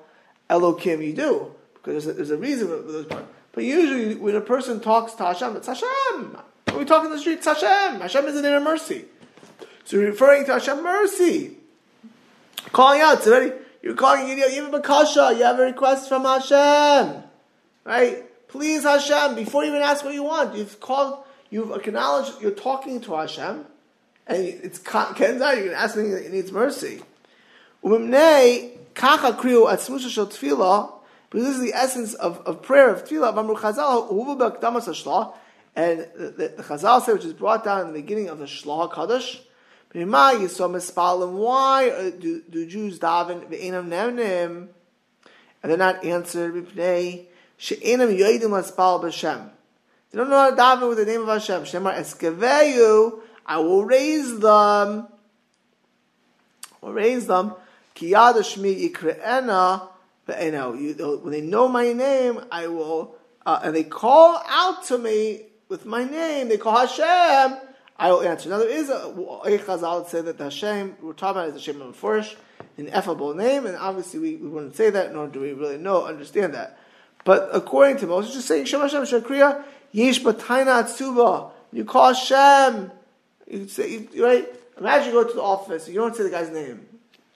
Elokim, 0.48 1.06
you 1.06 1.12
do. 1.12 1.54
Because 1.74 2.04
there's 2.04 2.06
a, 2.06 2.12
there's 2.14 2.30
a 2.30 2.36
reason 2.38 2.68
for 2.68 2.76
those 2.76 3.06
parts. 3.06 3.26
But 3.52 3.64
usually, 3.64 4.14
when 4.14 4.36
a 4.36 4.40
person 4.40 4.80
talks 4.80 5.12
to 5.14 5.24
Hashem, 5.24 5.56
it's 5.56 5.66
Hashem. 5.66 6.38
When 6.68 6.78
we 6.78 6.84
talk 6.84 7.04
in 7.04 7.10
the 7.10 7.18
street, 7.18 7.38
it's 7.38 7.46
Hashem. 7.46 8.00
Hashem 8.00 8.26
is 8.26 8.34
the 8.34 8.42
name 8.42 8.54
of 8.54 8.62
mercy. 8.62 9.04
So 9.84 9.96
you're 9.96 10.10
referring 10.10 10.44
to 10.46 10.52
Hashem 10.52 10.82
mercy. 10.82 11.56
Calling 12.72 13.00
out, 13.00 13.26
it's 13.26 13.56
you're 13.82 13.94
calling, 13.94 14.28
you, 14.28 14.36
have 14.42 14.74
a 14.74 14.80
bakasha, 14.80 15.36
you 15.36 15.44
have 15.44 15.58
a 15.58 15.62
request 15.62 16.08
from 16.08 16.24
Hashem. 16.24 17.22
Right? 17.84 18.48
Please 18.48 18.82
Hashem, 18.82 19.34
before 19.34 19.64
you 19.64 19.70
even 19.70 19.82
ask 19.82 20.04
what 20.04 20.14
you 20.14 20.24
want, 20.24 20.54
you've 20.56 20.78
called, 20.80 21.24
you've 21.50 21.70
acknowledged 21.70 22.40
you're 22.40 22.50
talking 22.50 23.00
to 23.02 23.14
Hashem, 23.14 23.64
and 24.26 24.44
it's 24.44 24.78
turns 24.78 25.20
out 25.20 25.56
you're 25.56 25.64
going 25.64 25.70
to 25.70 25.80
ask 25.80 25.94
something 25.94 26.12
that 26.12 26.30
needs 26.30 26.52
mercy. 26.52 27.02
Because 31.30 31.44
this 31.44 31.56
is 31.56 31.60
the 31.60 31.74
essence 31.74 32.14
of, 32.14 32.40
of 32.46 32.62
prayer 32.62 32.90
of 32.90 33.04
tefillah. 33.04 33.34
And 35.78 36.00
the, 36.16 36.52
the, 36.56 36.62
Chazal 36.64 37.00
say, 37.06 37.12
which 37.12 37.24
is 37.24 37.34
brought 37.34 37.62
down 37.62 37.82
in 37.82 37.86
the 37.86 38.00
beginning 38.00 38.28
of 38.28 38.40
the 38.40 38.46
Shlah 38.46 38.92
Kaddish, 38.92 39.40
why 39.92 40.36
do, 42.18 42.42
do 42.50 42.66
Jews 42.66 42.98
daven 42.98 43.44
and 45.62 45.70
they're 45.70 45.76
not 45.78 46.04
answered? 46.04 46.66
They 46.74 47.28
don't 50.12 50.30
know 50.30 50.36
how 50.36 50.50
to 50.50 50.56
daven 50.56 50.88
with 50.88 50.98
the 50.98 51.04
name 51.04 51.20
of 51.20 51.28
Hashem. 51.28 51.62
Shemar 51.62 51.96
eskeveyu, 51.96 53.20
I 53.46 53.58
will 53.58 53.84
raise 53.84 54.40
them. 54.40 55.06
I 56.82 56.86
will 56.86 56.92
raise 56.92 57.28
them. 57.28 57.54
Ki 57.94 58.10
shmi 58.10 58.90
yikre'ena 58.90 59.88
ve'ena. 60.26 61.22
When 61.22 61.32
they 61.32 61.40
know 61.40 61.68
my 61.68 61.92
name, 61.92 62.40
I 62.50 62.66
will, 62.66 63.14
uh, 63.46 63.60
and 63.62 63.76
they 63.76 63.84
call 63.84 64.42
out 64.44 64.82
to 64.86 64.98
me 64.98 65.44
with 65.68 65.84
my 65.84 66.04
name, 66.04 66.48
they 66.48 66.56
call 66.56 66.86
Hashem, 66.86 67.58
I 67.98 68.10
will 68.10 68.22
answer. 68.22 68.48
Now 68.48 68.58
there 68.58 68.70
is 68.70 68.88
a, 68.88 68.94
a 68.94 69.58
Chazal 69.58 70.02
that 70.02 70.08
said 70.08 70.24
that 70.26 70.38
the 70.38 70.44
Hashem, 70.44 70.96
we're 71.02 71.12
talking 71.12 71.42
about 71.42 71.56
is 71.56 71.66
Hashem 71.66 71.82
of 71.82 71.96
Furish, 71.96 72.36
an 72.76 72.86
ineffable 72.86 73.34
name, 73.34 73.66
and 73.66 73.76
obviously 73.76 74.20
we, 74.20 74.36
we 74.36 74.48
wouldn't 74.48 74.76
say 74.76 74.90
that, 74.90 75.12
nor 75.12 75.26
do 75.26 75.40
we 75.40 75.52
really 75.52 75.78
know, 75.78 76.06
understand 76.06 76.54
that. 76.54 76.78
But 77.24 77.50
according 77.52 77.98
to 77.98 78.06
Moses, 78.06 78.34
just 78.34 78.48
saying 78.48 78.66
Shem 78.66 78.80
Hashem 78.80 79.02
Shakriya, 79.02 79.64
Yesh 79.92 80.20
Bataina 80.20 80.84
Atsuba. 80.84 81.50
You 81.72 81.84
call 81.84 82.14
Hashem. 82.14 82.90
You 83.50 83.68
say, 83.68 84.06
you, 84.12 84.24
right? 84.24 84.48
Imagine 84.78 85.12
you 85.12 85.22
go 85.22 85.28
to 85.28 85.34
the 85.34 85.42
office, 85.42 85.88
you 85.88 85.96
don't 85.96 86.14
say 86.14 86.22
the 86.22 86.30
guy's 86.30 86.50
name. 86.50 86.86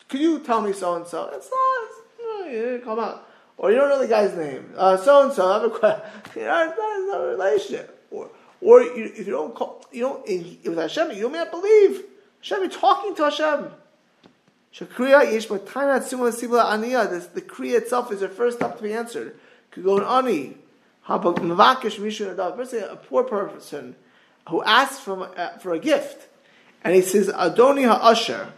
Could 0.08 0.20
you 0.20 0.38
tell 0.38 0.60
me 0.60 0.72
so 0.72 0.94
and 0.94 1.06
so? 1.06 1.28
It's 1.32 1.50
not, 1.50 1.88
oh, 2.20 2.48
you 2.50 2.58
didn't 2.60 2.82
come 2.82 2.98
out. 2.98 3.28
Or 3.56 3.70
you 3.70 3.78
don't 3.78 3.88
know 3.88 3.98
the 3.98 4.08
guy's 4.08 4.36
name. 4.36 4.70
So 4.74 5.24
and 5.24 5.32
so, 5.32 5.48
I 5.48 5.54
have 5.54 5.64
a 5.64 5.70
question. 5.70 6.02
You 6.36 6.42
know, 6.42 6.68
it's 6.68 6.78
not, 6.78 6.98
it's 6.98 7.12
not 7.12 7.20
a 7.20 7.26
relationship. 7.26 8.01
Or, 8.62 8.82
if 8.82 9.26
you 9.26 9.32
don't 9.32 9.54
call, 9.54 9.84
you 9.90 10.02
don't, 10.02 10.26
with 10.26 10.78
Hashem, 10.78 11.10
you 11.12 11.22
don't 11.22 11.50
believe. 11.50 12.04
Hashem, 12.40 12.60
you're 12.60 12.70
talking 12.70 13.14
to 13.16 13.24
Hashem. 13.24 13.70
Shakriya 14.74 15.32
Yesh 15.32 15.48
Atsuba 15.48 16.32
Sibla 16.32 16.64
Aniyah. 16.64 17.32
The 17.34 17.42
Kriya 17.42 17.78
itself 17.78 18.12
is 18.12 18.20
your 18.20 18.30
first 18.30 18.58
step 18.58 18.76
to 18.76 18.82
be 18.82 18.92
answered 18.92 19.36
could 19.72 19.84
go 19.84 19.98
an 19.98 20.04
ani. 20.04 20.56
A 21.08 21.18
poor 23.08 23.24
person 23.24 23.96
who 24.48 24.62
asks 24.62 25.00
for, 25.00 25.38
uh, 25.38 25.58
for 25.58 25.72
a 25.72 25.78
gift, 25.78 26.28
and 26.84 26.94
he 26.94 27.02
says, 27.02 27.28
Adoni 27.28 27.84
ha'asher, 27.86 28.52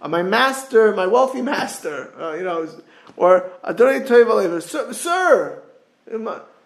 uh, 0.00 0.08
my 0.08 0.22
master, 0.22 0.92
my 0.94 1.06
wealthy 1.06 1.42
master, 1.42 2.12
uh, 2.20 2.34
you 2.34 2.42
know, 2.42 2.68
or 3.16 3.50
Adoni 3.62 4.04
toiv 4.06 4.94
sir, 4.94 5.62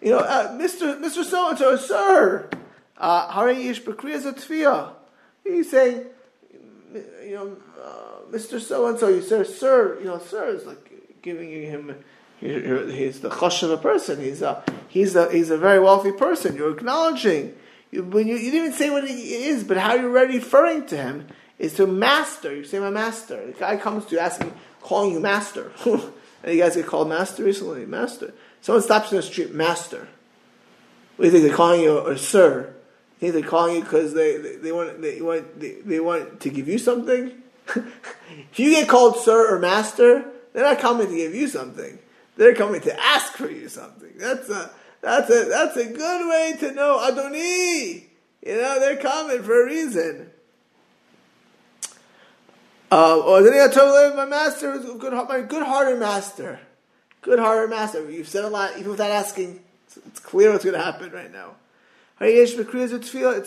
you 0.01 0.11
know, 0.11 0.19
uh, 0.19 0.57
Mr. 0.57 0.99
Mr. 0.99 1.23
So 1.23 1.49
and 1.49 1.57
so, 1.57 1.75
sir, 1.75 2.49
uh, 2.97 3.31
Harayish 3.31 3.83
Bakriya 3.83 4.21
Zatfiya. 4.21 4.91
He's 5.43 5.71
saying, 5.71 6.05
you 6.93 7.35
know, 7.35 7.57
uh, 7.81 8.31
Mr. 8.31 8.59
So 8.59 8.87
and 8.87 8.99
so, 8.99 9.07
you 9.07 9.21
say, 9.21 9.43
sir, 9.43 9.97
you 9.99 10.05
know, 10.05 10.19
sir 10.19 10.49
is 10.49 10.65
like 10.65 11.21
giving 11.21 11.49
him 11.49 11.95
he's 12.39 13.21
the 13.21 13.29
chosh 13.29 13.63
of 13.63 13.71
a 13.71 13.77
person. 13.77 14.21
He's 14.21 14.41
a 14.41 14.63
he's 14.87 15.15
a 15.15 15.31
he's 15.31 15.49
a 15.49 15.57
very 15.57 15.79
wealthy 15.79 16.11
person. 16.11 16.55
You're 16.55 16.71
acknowledging. 16.71 17.55
You, 17.89 18.03
when 18.03 18.27
you, 18.27 18.35
you 18.35 18.51
didn't 18.51 18.67
even 18.67 18.73
say 18.73 18.89
what 18.89 19.07
he 19.07 19.45
is, 19.45 19.63
but 19.63 19.77
how 19.77 19.93
you're 19.95 20.09
referring 20.09 20.87
to 20.87 20.97
him 20.97 21.27
is 21.57 21.73
to 21.75 21.87
master. 21.87 22.53
You 22.53 22.65
say 22.65 22.79
my 22.79 22.89
master. 22.89 23.45
The 23.45 23.53
guy 23.53 23.77
comes 23.77 24.05
to 24.07 24.15
you 24.15 24.19
asking, 24.19 24.53
calling 24.81 25.13
you 25.13 25.19
master. 25.19 25.71
And 26.43 26.55
you 26.55 26.61
guys 26.61 26.75
get 26.75 26.85
called 26.85 27.09
master 27.09 27.43
recently? 27.43 27.85
Master. 27.87 28.31
Someone 28.61 28.83
stops 28.83 29.11
in 29.11 29.17
the 29.17 29.23
street, 29.23 29.53
master. 29.53 30.07
What 31.15 31.23
do 31.23 31.25
you 31.25 31.31
think 31.31 31.43
they're 31.45 31.55
calling 31.55 31.81
you, 31.81 31.97
or 31.97 32.17
sir? 32.17 32.73
You 33.19 33.31
think 33.31 33.33
they're 33.33 33.49
calling 33.49 33.75
you 33.75 33.81
because 33.81 34.13
they, 34.13 34.37
they, 34.37 34.55
they, 34.57 34.71
want 34.71 35.01
they 35.01 35.21
want 35.21 35.59
they, 35.59 35.73
they 35.83 35.99
want 35.99 36.39
to 36.41 36.49
give 36.49 36.67
you 36.67 36.77
something? 36.77 37.41
if 37.75 38.59
you 38.59 38.71
get 38.71 38.87
called 38.87 39.17
sir 39.17 39.55
or 39.55 39.59
master, 39.59 40.25
they're 40.53 40.63
not 40.63 40.79
coming 40.79 41.07
to 41.07 41.15
give 41.15 41.33
you 41.33 41.47
something. 41.47 41.99
They're 42.35 42.55
coming 42.55 42.81
to 42.81 42.99
ask 42.99 43.33
for 43.33 43.49
you 43.49 43.67
something. 43.67 44.13
That's 44.17 44.49
a 44.49 44.69
that's 45.01 45.29
a 45.29 45.45
that's 45.45 45.77
a 45.77 45.85
good 45.85 46.29
way 46.29 46.55
to 46.59 46.71
know 46.73 46.99
Adoni. 46.99 48.03
You 48.45 48.61
know, 48.61 48.79
they're 48.79 48.97
coming 48.97 49.43
for 49.43 49.63
a 49.63 49.65
reason. 49.65 50.29
Uh, 52.89 53.19
or 53.19 53.41
my 54.15 54.25
master 54.25 54.71
my 54.79 55.41
good-hearted 55.41 55.99
master, 55.99 56.59
good-hearted 57.27 57.69
master. 57.69 58.09
You've 58.09 58.27
said 58.27 58.45
a 58.45 58.47
lot, 58.47 58.71
even 58.77 58.91
without 58.91 59.11
asking. 59.11 59.59
It's, 59.87 60.19
clear 60.19 60.51
what's 60.51 60.63
going 60.63 60.77
to 60.77 60.83
happen 60.83 61.11
right 61.11 61.31
now. 61.31 61.51
It's 62.19 62.57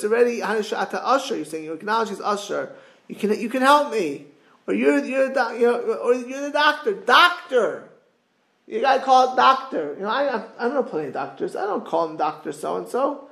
already 0.04 0.40
Hanishata 0.40 1.00
Usher. 1.02 1.36
You're 1.36 1.44
saying 1.44 1.64
you 1.64 1.72
acknowledge 1.72 2.10
he's 2.10 2.20
usher. 2.20 2.72
You 3.08 3.16
can 3.16 3.38
you 3.38 3.48
can 3.48 3.62
help 3.62 3.90
me, 3.92 4.26
or 4.66 4.74
you're 4.74 5.04
you're, 5.04 5.32
you're 5.58 5.98
or 5.98 6.14
you're 6.14 6.42
the 6.42 6.50
doctor. 6.52 6.94
Doctor, 6.94 7.88
you 8.68 8.80
got 8.80 8.98
to 8.98 9.02
call 9.02 9.32
it 9.32 9.36
doctor. 9.36 9.94
You 9.98 10.04
know, 10.04 10.08
I 10.08 10.44
I 10.58 10.64
don't 10.64 10.74
know 10.74 10.82
plenty 10.84 11.08
of 11.08 11.14
doctors. 11.14 11.56
I 11.56 11.64
don't 11.66 11.84
call 11.84 12.06
them 12.06 12.16
doctor 12.16 12.52
so 12.52 12.76
and 12.76 12.86
so. 12.88 13.28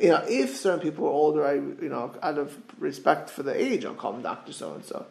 You 0.00 0.08
know, 0.10 0.24
if 0.26 0.56
certain 0.56 0.80
people 0.80 1.06
are 1.06 1.10
older, 1.10 1.46
I 1.46 1.54
you 1.54 1.90
know 1.90 2.14
out 2.22 2.38
of 2.38 2.56
respect 2.78 3.28
for 3.28 3.42
the 3.42 3.54
age, 3.54 3.84
I'll 3.84 3.94
call 3.94 4.12
them 4.12 4.22
doctor 4.22 4.52
so 4.52 4.72
and 4.74 4.84
so. 4.84 5.04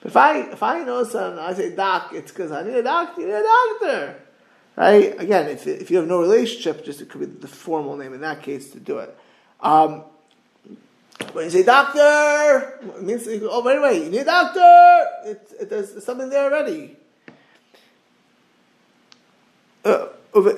But 0.00 0.08
if 0.10 0.16
I 0.16 0.38
if 0.52 0.62
I 0.62 0.84
know 0.84 1.02
someone, 1.02 1.40
I 1.40 1.54
say 1.54 1.74
doc, 1.74 2.12
it's 2.12 2.30
because 2.30 2.52
I 2.52 2.62
need 2.62 2.74
a 2.74 2.82
doctor. 2.84 3.20
You 3.20 3.26
need 3.26 3.34
a 3.34 3.42
doctor, 3.42 4.16
right? 4.76 5.20
Again, 5.20 5.48
if 5.48 5.66
if 5.66 5.90
you 5.90 5.98
have 5.98 6.06
no 6.06 6.20
relationship, 6.20 6.84
just 6.84 7.00
it 7.00 7.08
could 7.08 7.20
be 7.20 7.26
the 7.26 7.48
formal 7.48 7.96
name 7.96 8.14
in 8.14 8.20
that 8.20 8.42
case 8.42 8.70
to 8.72 8.80
do 8.80 8.98
it. 8.98 9.16
Um, 9.60 10.04
when 11.32 11.44
you 11.44 11.50
say 11.50 11.62
doctor, 11.62 12.78
it 12.96 13.02
means 13.02 13.26
oh 13.28 13.62
wait 13.62 13.80
wait, 13.80 14.04
you 14.04 14.10
need 14.10 14.18
a 14.18 14.24
doctor. 14.24 15.06
It's 15.24 15.52
it, 15.52 15.70
there's 15.70 16.04
something 16.04 16.28
there 16.28 16.44
already. 16.44 16.96
Uh, 19.84 20.08
when 20.34 20.50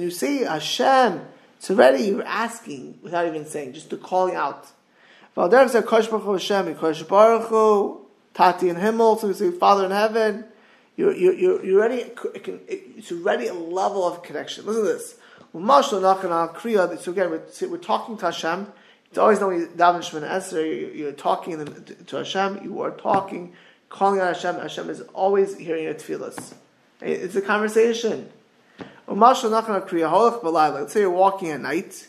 you 0.00 0.10
say 0.10 0.44
Hashem, 0.44 1.20
it's 1.58 1.70
already 1.70 2.04
you're 2.04 2.22
asking 2.22 2.98
without 3.02 3.26
even 3.26 3.44
saying, 3.44 3.74
just 3.74 3.90
to 3.90 3.96
calling 3.98 4.34
out. 4.34 4.68
Tati 8.34 8.68
in 8.68 8.76
Himmel, 8.76 9.18
so 9.18 9.28
we 9.28 9.34
say 9.34 9.50
Father 9.50 9.84
in 9.84 9.90
heaven. 9.90 10.44
You're, 10.96 11.14
you're, 11.14 11.64
you're, 11.64 11.80
already, 11.80 12.12
it's 12.68 13.10
already 13.10 13.48
a 13.48 13.54
level 13.54 14.06
of 14.06 14.22
connection. 14.22 14.64
Listen 14.64 14.84
to 14.84 14.88
this. 14.88 15.16
So 15.52 15.60
again, 17.12 17.30
we're, 17.30 17.68
we're 17.68 17.78
talking 17.78 18.16
to 18.16 18.26
Hashem. 18.26 18.66
It's 19.08 19.18
always 19.18 19.40
knowing 19.40 19.68
daven 19.68 20.00
Shemana 20.00 20.28
Esrei. 20.28 20.96
You're 20.96 21.12
talking 21.12 21.84
to 22.06 22.16
Hashem. 22.16 22.64
You 22.64 22.80
are 22.82 22.90
talking, 22.90 23.54
calling 23.88 24.20
out 24.20 24.34
Hashem. 24.34 24.56
Hashem 24.56 24.90
is 24.90 25.00
always 25.12 25.56
hearing 25.56 25.84
your 25.84 25.94
tefillas. 25.94 26.54
It's 27.00 27.36
a 27.36 27.42
conversation. 27.42 28.30
Let's 29.06 29.40
say 30.92 31.00
you're 31.00 31.10
walking 31.10 31.50
at 31.50 31.60
night 31.60 32.08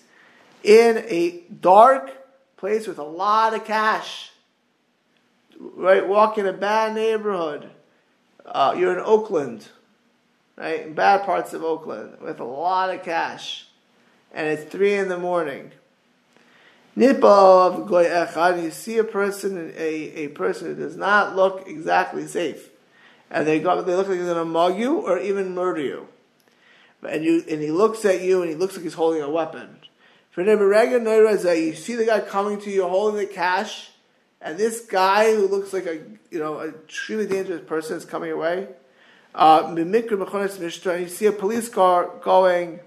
in 0.63 0.97
a 0.97 1.43
dark 1.61 2.11
place 2.57 2.87
with 2.87 2.97
a 2.97 3.03
lot 3.03 3.53
of 3.53 3.65
cash. 3.65 4.31
Right, 5.59 6.07
walk 6.07 6.37
in 6.37 6.45
a 6.47 6.53
bad 6.53 6.95
neighborhood. 6.95 7.69
Uh, 8.45 8.75
you're 8.77 8.93
in 8.93 9.03
Oakland, 9.03 9.67
right, 10.55 10.85
in 10.85 10.93
bad 10.93 11.23
parts 11.23 11.53
of 11.53 11.63
Oakland 11.63 12.17
with 12.21 12.39
a 12.39 12.43
lot 12.43 12.93
of 12.93 13.03
cash, 13.03 13.67
and 14.33 14.47
it's 14.47 14.63
three 14.71 14.93
in 14.93 15.09
the 15.09 15.17
morning. 15.17 15.71
Nipa 16.95 17.27
of 17.27 17.87
goy 17.87 18.05
echad, 18.05 18.63
you 18.63 18.71
see 18.71 18.97
a 18.97 19.03
person, 19.03 19.73
a, 19.75 20.25
a 20.25 20.27
person 20.29 20.67
who 20.67 20.75
does 20.75 20.95
not 20.95 21.35
look 21.35 21.67
exactly 21.67 22.25
safe, 22.27 22.69
and 23.29 23.45
they 23.47 23.59
got, 23.59 23.85
they 23.85 23.95
look 23.95 24.07
like 24.07 24.17
they're 24.17 24.25
going 24.25 24.37
to 24.37 24.45
mug 24.45 24.77
you 24.77 24.99
or 24.99 25.19
even 25.19 25.53
murder 25.55 25.81
you, 25.81 26.07
and 27.07 27.23
you 27.23 27.43
and 27.49 27.61
he 27.61 27.71
looks 27.71 28.05
at 28.05 28.21
you 28.21 28.41
and 28.41 28.49
he 28.49 28.55
looks 28.55 28.75
like 28.75 28.83
he's 28.83 28.93
holding 28.93 29.21
a 29.21 29.29
weapon. 29.29 29.79
For 30.31 30.41
you 30.41 31.73
see 31.75 31.95
the 31.95 32.05
guy 32.05 32.19
coming 32.19 32.59
to 32.61 32.69
you 32.69 32.87
holding 32.87 33.19
the 33.19 33.25
cash, 33.25 33.91
and 34.41 34.57
this 34.57 34.81
guy 34.81 35.33
who 35.33 35.47
looks 35.47 35.73
like 35.73 35.85
a 35.85 35.95
you 36.31 36.39
know 36.39 36.59
a 36.59 36.71
truly 36.87 37.25
dangerous 37.27 37.61
person 37.65 37.97
is 37.97 38.05
coming 38.05 38.31
away. 38.31 38.67
Uh, 39.33 39.63
and 39.67 39.77
you 39.77 41.07
see 41.09 41.25
a 41.25 41.31
police 41.33 41.67
car 41.67 42.09
going 42.21 42.79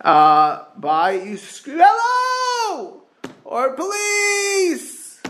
uh, 0.00 0.64
by, 0.76 1.12
you 1.12 1.36
scream 1.36 1.80
hello 1.80 3.02
or 3.44 3.72
police. 3.72 5.20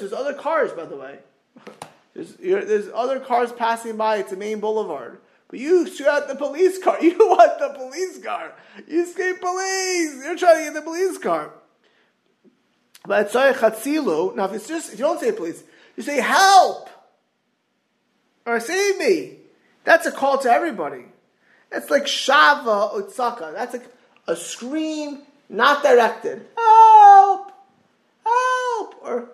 There's 0.00 0.12
other 0.12 0.34
cars, 0.34 0.72
by 0.72 0.86
the 0.86 0.96
way. 0.96 1.18
There's, 2.14 2.34
there's 2.34 2.88
other 2.92 3.20
cars 3.20 3.52
passing 3.52 3.96
by. 3.96 4.16
It's 4.16 4.32
a 4.32 4.36
main 4.36 4.58
boulevard. 4.58 5.20
But 5.46 5.60
you 5.60 5.86
shoot 5.86 6.08
out 6.08 6.26
the 6.26 6.34
police 6.34 6.82
car. 6.82 6.98
You 7.02 7.16
want 7.16 7.60
the 7.60 7.78
police 7.78 8.18
car. 8.18 8.54
You 8.88 9.06
scream 9.06 9.38
police. 9.38 10.16
You're 10.24 10.36
trying 10.36 10.56
to 10.56 10.64
get 10.64 10.74
the 10.74 10.82
police 10.82 11.16
car. 11.18 11.52
Now, 13.08 14.44
if 14.44 14.52
it's 14.52 14.68
just 14.68 14.92
if 14.92 14.98
you 14.98 15.04
don't 15.04 15.20
say 15.20 15.32
please, 15.32 15.62
you 15.96 16.02
say 16.02 16.20
help 16.20 16.88
or 18.46 18.60
save 18.60 18.98
me. 18.98 19.36
That's 19.84 20.06
a 20.06 20.12
call 20.12 20.38
to 20.38 20.50
everybody. 20.50 21.04
That's 21.70 21.90
like 21.90 22.04
shava 22.04 22.92
utsaka. 22.94 23.52
That's 23.52 23.74
like 23.74 23.86
a 24.26 24.36
scream, 24.36 25.22
not 25.48 25.82
directed. 25.82 26.46
Help, 26.56 27.52
help, 28.24 28.94
or 29.02 29.30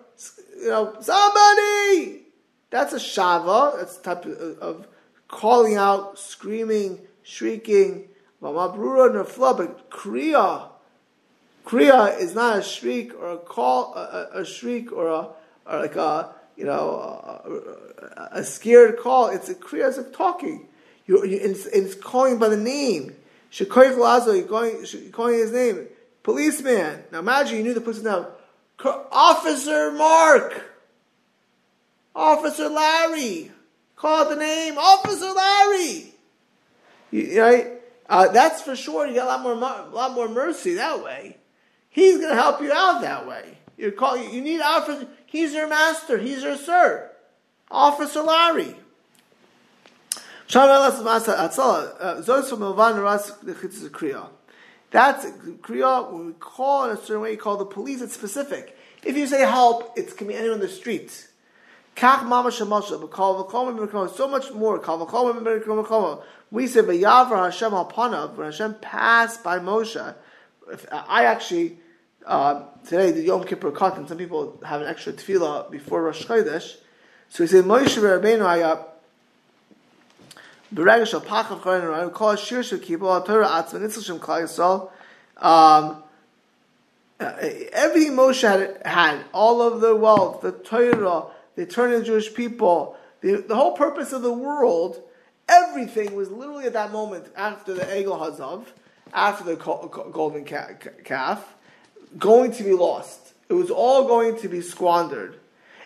you 0.57 0.67
know 0.67 0.95
somebody. 1.01 2.23
That's 2.69 2.93
a 2.93 2.97
shava. 2.97 3.77
That's 3.77 3.97
a 3.97 4.01
type 4.01 4.25
of, 4.25 4.59
of 4.59 4.87
calling 5.27 5.75
out, 5.75 6.17
screaming, 6.19 6.99
shrieking. 7.23 8.09
But 8.41 8.53
kriya, 9.89 10.69
kriya 11.65 12.17
is 12.19 12.33
not 12.35 12.59
a 12.59 12.61
shriek 12.61 13.13
or 13.19 13.31
a 13.31 13.37
call, 13.37 13.95
a, 13.95 14.41
a 14.41 14.45
shriek 14.45 14.91
or 14.91 15.07
a 15.07 15.27
or 15.65 15.79
like 15.79 15.95
a 15.95 16.29
you 16.55 16.65
know 16.65 17.41
a, 18.17 18.39
a 18.39 18.43
scared 18.43 18.97
call. 18.99 19.29
It's 19.29 19.49
a 19.49 19.55
kriya, 19.55 19.95
like 19.97 20.13
talking. 20.13 20.67
You, 21.05 21.25
you 21.25 21.37
it's, 21.41 21.65
it's, 21.67 21.95
calling 21.95 22.39
by 22.39 22.49
the 22.49 22.57
name. 22.57 23.15
Shekoich 23.51 23.97
Lazo, 23.97 24.33
you're 24.33 24.47
calling, 24.47 24.85
you're 24.91 25.11
calling 25.11 25.35
his 25.35 25.51
name. 25.51 25.87
Policeman. 26.23 27.03
Now 27.11 27.19
imagine 27.19 27.57
you 27.57 27.63
knew 27.63 27.73
the 27.73 27.81
person 27.81 28.05
now. 28.05 28.27
Officer 28.83 29.91
Mark. 29.91 30.71
Officer 32.15 32.69
Larry. 32.69 33.51
Call 33.95 34.29
the 34.29 34.35
name, 34.35 34.77
Officer 34.77 35.31
Larry. 35.31 36.13
You, 37.11 37.41
right? 37.41 37.67
Uh, 38.09 38.27
that's 38.29 38.61
for 38.61 38.75
sure. 38.75 39.07
You 39.07 39.13
get 39.13 39.23
a 39.23 39.27
lot 39.27 39.41
more, 39.41 39.53
a 39.53 39.89
lot 39.93 40.13
more 40.13 40.27
mercy 40.27 40.75
that 40.75 41.03
way. 41.03 41.37
He's 41.95 42.17
going 42.17 42.35
to 42.35 42.35
help 42.35 42.61
you 42.61 42.73
out 42.73 42.99
that 43.03 43.25
way. 43.25 43.57
You 43.77 43.89
call. 43.93 44.17
You 44.17 44.41
need 44.41 44.59
officer. 44.59 45.07
He's 45.25 45.53
your 45.53 45.69
master. 45.69 46.17
He's 46.17 46.43
your 46.43 46.57
sir. 46.57 47.09
Officer 47.71 48.21
Larry. 48.21 48.75
Uh, 50.53 50.91
That's 54.91 55.25
kriya. 55.25 56.11
When 56.11 56.25
we 56.27 56.33
call 56.33 56.83
in 56.83 56.91
a 56.91 56.97
certain 56.97 57.21
way, 57.21 57.31
you 57.31 57.37
call 57.37 57.55
the 57.55 57.65
police. 57.65 58.01
It's 58.01 58.13
specific. 58.13 58.77
If 59.05 59.15
you 59.15 59.25
say 59.25 59.39
help, 59.39 59.97
it 59.97 60.17
can 60.17 60.27
be 60.27 60.35
anyone 60.35 60.55
in 60.55 60.59
the 60.59 60.67
street. 60.67 61.29
So 61.97 62.67
much 64.27 64.51
more. 64.51 66.23
We 66.51 66.67
say 66.67 66.81
when 66.81 67.01
Hashem 67.01 68.73
passed 68.81 69.43
by 69.45 69.59
Moshe. 69.59 70.15
I 70.91 71.25
actually 71.25 71.77
uh, 72.25 72.63
today 72.85 73.11
the 73.11 73.21
Yom 73.21 73.43
Kippur 73.43 73.71
cut, 73.71 74.07
some 74.07 74.17
people 74.17 74.59
have 74.65 74.81
an 74.81 74.87
extra 74.87 75.13
tefillah 75.13 75.69
before 75.69 76.03
Rosh 76.03 76.25
Chodesh. 76.25 76.77
So 77.29 77.43
we 77.43 77.47
say 77.47 77.57
Moshe 77.57 77.97
Rabbeinu 77.97 78.39
Hayah. 78.39 78.85
B'regel 80.73 81.07
shal 81.07 81.21
pachav 81.21 81.61
chorin 81.61 82.11
call 82.13 82.35
shir 82.35 82.63
shel 82.63 82.79
kibul 82.79 83.25
Torah 83.25 83.47
atzma 83.47 83.79
nitzal 83.79 84.03
shem 84.03 84.19
Yisrael. 84.19 84.89
Um, 85.37 86.03
uh, 87.19 87.31
Moshe 87.31 88.41
had, 88.41 88.81
had, 88.85 89.23
all 89.33 89.61
of 89.61 89.81
the 89.81 89.95
wealth, 89.95 90.41
the 90.41 90.51
Torah, 90.51 91.25
the 91.55 91.61
eternal 91.61 92.01
Jewish 92.01 92.33
people, 92.33 92.97
the, 93.21 93.37
the 93.47 93.55
whole 93.55 93.73
purpose 93.73 94.11
of 94.11 94.21
the 94.21 94.33
world, 94.33 95.01
everything 95.47 96.15
was 96.15 96.29
literally 96.29 96.65
at 96.65 96.73
that 96.73 96.91
moment 96.91 97.27
after 97.35 97.73
the 97.73 97.83
Egel 97.83 98.19
Hazav, 98.19 98.65
after 99.13 99.43
the 99.43 99.55
golden 99.55 100.43
calf, 100.43 101.54
going 102.17 102.51
to 102.53 102.63
be 102.63 102.73
lost. 102.73 103.33
It 103.49 103.53
was 103.53 103.69
all 103.69 104.07
going 104.07 104.37
to 104.39 104.47
be 104.47 104.61
squandered. 104.61 105.37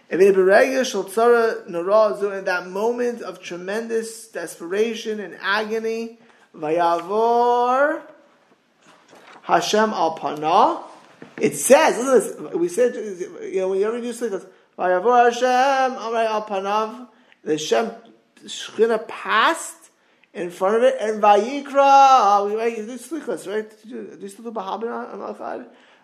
And 0.09 0.21
in 0.21 0.33
that 0.35 2.67
moment 2.67 3.21
of 3.21 3.41
tremendous 3.41 4.29
desperation 4.29 5.19
and 5.19 5.37
agony, 5.41 6.19
Vayavor 6.55 8.01
Hashem 9.43 9.91
al. 9.91 10.89
It 11.37 11.55
says, 11.55 11.97
listen 11.97 12.37
to 12.37 12.43
this, 12.43 12.55
we 12.55 12.69
said, 12.69 12.95
you 12.95 13.59
know, 13.59 13.69
when 13.69 13.79
you 13.79 13.87
ever 13.87 14.01
do 14.01 14.11
this, 14.11 14.45
Vayavor 14.77 15.31
Hashem 15.31 15.97
al 15.97 16.45
Panav, 16.47 17.07
the 17.43 17.51
Hashem 17.51 17.91
Shechina 18.45 19.07
passed 19.07 19.75
in 20.33 20.49
front 20.49 20.77
of 20.77 20.83
it, 20.83 20.95
and 20.99 21.21
Vayikra, 21.21 22.47
we 22.47 22.55
right, 22.55 22.75
do 22.75 22.97
slichas, 22.97 23.47
right? 23.51 23.69
Do 23.87 24.17
you 24.19 24.27
still 24.27 24.45
do 24.45 24.51
Bahabin 24.51 25.13
on 25.13 25.19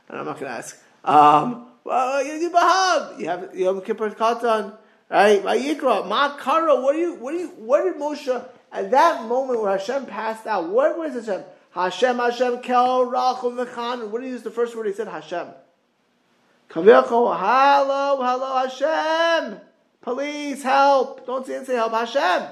Al-Qad? 0.10 0.20
I'm 0.20 0.26
not 0.26 0.40
going 0.40 0.52
to 0.52 0.58
ask. 0.58 0.78
Um, 1.04 1.68
well, 1.84 2.26
you 2.26 3.28
have 3.28 3.56
Yom 3.56 3.82
Kippur 3.82 4.10
Katan, 4.12 4.78
right? 5.10 5.44
Vayikra, 5.44 6.08
Ma 6.08 6.36
Kara, 6.38 6.82
what 6.82 6.94
do 6.94 7.00
you, 7.00 7.16
what 7.16 7.32
do 7.32 7.38
you, 7.38 7.48
what 7.50 7.84
did 7.84 7.96
Moshe, 7.96 8.46
at 8.72 8.92
that 8.92 9.26
moment 9.26 9.62
where 9.62 9.78
Hashem 9.78 10.06
passed 10.06 10.48
out, 10.48 10.70
what 10.70 10.98
was 10.98 11.14
Hashem? 11.14 11.44
Hashem, 11.72 12.18
Hashem, 12.18 12.62
Kel, 12.62 13.06
Rachel, 13.06 13.52
Mechan. 13.52 14.10
What 14.10 14.22
did 14.22 14.28
he 14.28 14.32
use 14.32 14.44
the 14.44 14.52
first 14.52 14.76
word? 14.78 14.88
He 14.88 14.94
said 14.94 15.10
Hashem. 15.10 15.48
Kavircho, 16.70 17.38
hello, 17.38 18.24
hello, 18.24 18.68
Hashem. 18.68 19.60
Please 20.02 20.64
help. 20.64 21.26
Don't 21.26 21.46
say, 21.46 21.64
say 21.66 21.76
help, 21.76 21.92
Hashem. 21.92 22.50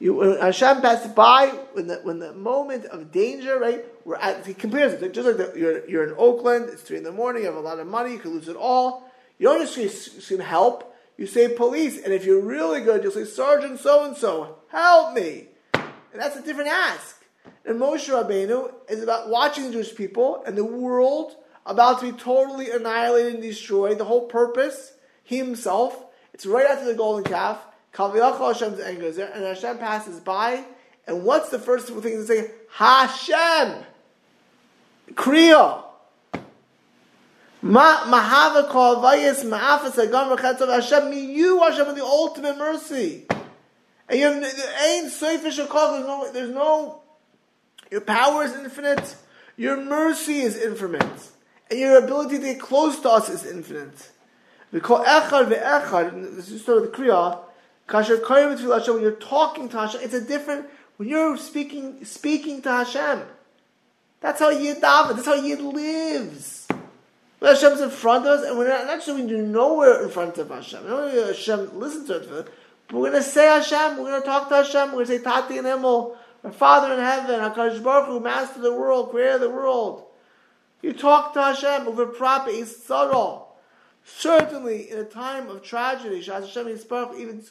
You, 0.00 0.14
when 0.14 0.38
Hashem 0.38 0.80
passed 0.80 1.14
by, 1.14 1.48
when 1.74 1.86
the, 1.86 1.96
when 1.96 2.18
the 2.18 2.32
moment 2.32 2.86
of 2.86 3.12
danger, 3.12 3.58
right, 3.58 3.84
we're 4.06 4.16
at, 4.16 4.46
he 4.46 4.54
compares 4.54 4.94
it, 4.94 5.12
just 5.12 5.28
like 5.28 5.36
the, 5.36 5.58
you're, 5.58 5.86
you're 5.88 6.04
in 6.04 6.14
Oakland, 6.16 6.70
it's 6.70 6.80
3 6.82 6.96
in 6.96 7.04
the 7.04 7.12
morning, 7.12 7.42
you 7.42 7.48
have 7.48 7.56
a 7.56 7.60
lot 7.60 7.78
of 7.78 7.86
money, 7.86 8.12
you 8.12 8.18
could 8.18 8.32
lose 8.32 8.48
it 8.48 8.56
all. 8.56 9.10
You 9.38 9.48
don't 9.48 9.60
just 9.60 10.22
say 10.22 10.36
help, 10.38 10.96
you 11.18 11.26
say 11.26 11.54
police, 11.54 12.02
and 12.02 12.14
if 12.14 12.24
you're 12.24 12.40
really 12.40 12.80
good, 12.80 13.02
you'll 13.02 13.12
say 13.12 13.24
Sergeant 13.24 13.78
so 13.78 14.06
and 14.06 14.16
so, 14.16 14.56
help 14.68 15.14
me. 15.14 15.48
And 15.74 16.20
that's 16.20 16.36
a 16.36 16.42
different 16.42 16.70
ask. 16.70 17.22
And 17.66 17.78
Moshe 17.78 18.08
Rabbeinu 18.08 18.72
is 18.88 19.02
about 19.02 19.28
watching 19.28 19.66
the 19.66 19.72
Jewish 19.72 19.94
people 19.94 20.42
and 20.46 20.56
the 20.56 20.64
world 20.64 21.36
about 21.66 22.00
to 22.00 22.10
be 22.10 22.18
totally 22.18 22.70
annihilated 22.70 23.34
and 23.34 23.42
destroyed. 23.42 23.98
The 23.98 24.04
whole 24.06 24.26
purpose, 24.26 24.94
he 25.22 25.36
himself, 25.36 26.06
it's 26.32 26.46
right 26.46 26.66
after 26.66 26.86
the 26.86 26.94
golden 26.94 27.24
calf. 27.24 27.58
Hashem's 27.92 28.80
anger 28.80 29.06
is 29.06 29.16
there, 29.16 29.30
and 29.32 29.44
Hashem 29.44 29.78
passes 29.78 30.20
by. 30.20 30.64
And 31.06 31.24
what's 31.24 31.50
the 31.50 31.58
first 31.58 31.88
thing 31.88 32.02
to 32.02 32.26
say? 32.26 32.50
Hashem! 32.72 33.84
Kriya! 35.12 35.82
Mahava 37.62 38.68
kol 38.68 38.96
vayis 38.96 39.44
ma'afas 39.44 39.92
agam 39.92 40.36
rechetzav 40.36 40.72
Hashem. 40.72 41.10
Me, 41.10 41.20
you 41.20 41.60
Hashem 41.60 41.86
with 41.86 41.96
the 41.96 42.04
ultimate 42.04 42.56
mercy. 42.56 43.26
And 44.08 44.18
you 44.18 44.26
have 44.26 44.44
ain't 44.84 45.10
selfish 45.10 45.58
a 45.58 45.64
There's 45.64 45.70
no, 45.72 46.30
there's 46.32 46.50
no. 46.50 47.02
Your 47.90 48.00
power 48.00 48.44
is 48.44 48.54
infinite. 48.54 49.16
Your 49.56 49.76
mercy 49.76 50.40
is 50.40 50.56
infinite, 50.56 51.28
and 51.70 51.78
your 51.78 51.98
ability 51.98 52.38
to 52.38 52.44
get 52.44 52.60
close 52.60 52.98
to 53.00 53.10
us 53.10 53.28
is 53.28 53.44
infinite. 53.44 54.10
We 54.72 54.80
call 54.80 55.04
echad 55.04 55.52
ve'echad. 55.52 56.34
This 56.36 56.50
is 56.50 56.64
sort 56.64 56.78
of 56.78 56.90
the 56.90 56.96
kriya. 56.96 57.40
Koyim 57.90 58.94
When 58.94 59.02
you're 59.02 59.12
talking 59.12 59.68
to 59.68 59.78
Hashem, 59.78 60.00
it's 60.02 60.14
a 60.14 60.20
different. 60.20 60.66
When 60.96 61.08
you're 61.08 61.36
speaking, 61.36 62.04
speaking 62.04 62.62
to 62.62 62.70
Hashem, 62.70 63.22
that's 64.20 64.38
how 64.38 64.50
Yid 64.50 64.80
daven. 64.80 65.16
That's 65.16 65.26
how 65.26 65.34
Yid 65.34 65.60
lives. 65.60 66.68
When 67.40 67.54
Hashem's 67.54 67.80
in 67.80 67.90
front 67.90 68.26
of 68.26 68.40
us, 68.40 68.46
and 68.46 68.58
we're 68.58 68.68
not, 68.68 68.86
not 68.86 69.02
sure 69.02 69.14
we 69.14 69.26
do 69.26 69.38
know 69.38 69.74
we're 69.74 70.04
in 70.04 70.10
front 70.10 70.36
of 70.38 70.50
Hashem. 70.50 70.84
We 70.84 70.90
know 70.90 71.26
Hashem 71.26 71.78
listen 71.78 72.06
to 72.06 72.38
it, 72.38 72.48
but 72.88 72.96
we're 72.96 73.10
going 73.10 73.22
to 73.22 73.28
say 73.28 73.46
Hashem, 73.46 73.96
we're 73.96 74.10
going 74.10 74.20
to 74.20 74.26
talk 74.26 74.48
to 74.50 74.56
Hashem, 74.56 74.88
we're 74.88 75.04
going 75.04 75.06
to 75.06 75.18
say 75.18 75.22
Tati 75.22 75.58
and 75.58 75.66
Himmel, 75.66 76.16
our 76.44 76.52
Father 76.52 76.92
in 76.92 77.00
heaven, 77.00 77.40
HaKadosh 77.40 77.82
Baruch 77.82 78.08
Hu, 78.08 78.20
Master 78.20 78.56
of 78.56 78.62
the 78.62 78.74
world, 78.74 79.10
Creator 79.10 79.36
of 79.36 79.40
the 79.40 79.50
world. 79.50 80.04
You 80.82 80.92
talk 80.92 81.32
to 81.32 81.42
Hashem 81.42 81.88
over 81.88 82.06
proper, 82.06 82.50
is 82.50 82.84
subtle. 82.84 83.49
Certainly, 84.04 84.90
in 84.90 84.98
a 84.98 85.04
time 85.04 85.48
of 85.48 85.62
tragedy, 85.62 86.22
Hashem 86.22 86.68
is 86.68 86.86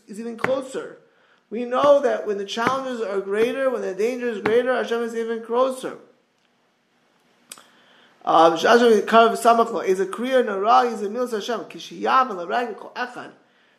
even 0.08 0.38
closer. 0.38 1.00
We 1.50 1.66
know 1.66 2.02
that 2.02 2.28
when 2.28 2.38
the 2.38 2.46
challenges 2.46 3.02
are 3.02 3.20
greater, 3.22 3.70
when 3.70 3.82
the 3.82 3.96
danger 3.96 4.30
is 4.30 4.42
greater, 4.42 4.74
Hashem 4.74 5.02
is 5.02 5.16
even 5.16 5.44
closer. 5.44 5.98
Um, 8.24 8.54
is 8.54 8.64
a 8.64 10.06
kriya 10.06 10.46
nara 10.46 10.82
is 10.82 11.02
a 11.02 11.08
milas 11.08 11.32
Hashem 11.32 11.62
kishiyav 11.62 12.30
l'ragel 12.30 12.76
kol 12.76 12.92
echad 12.96 13.32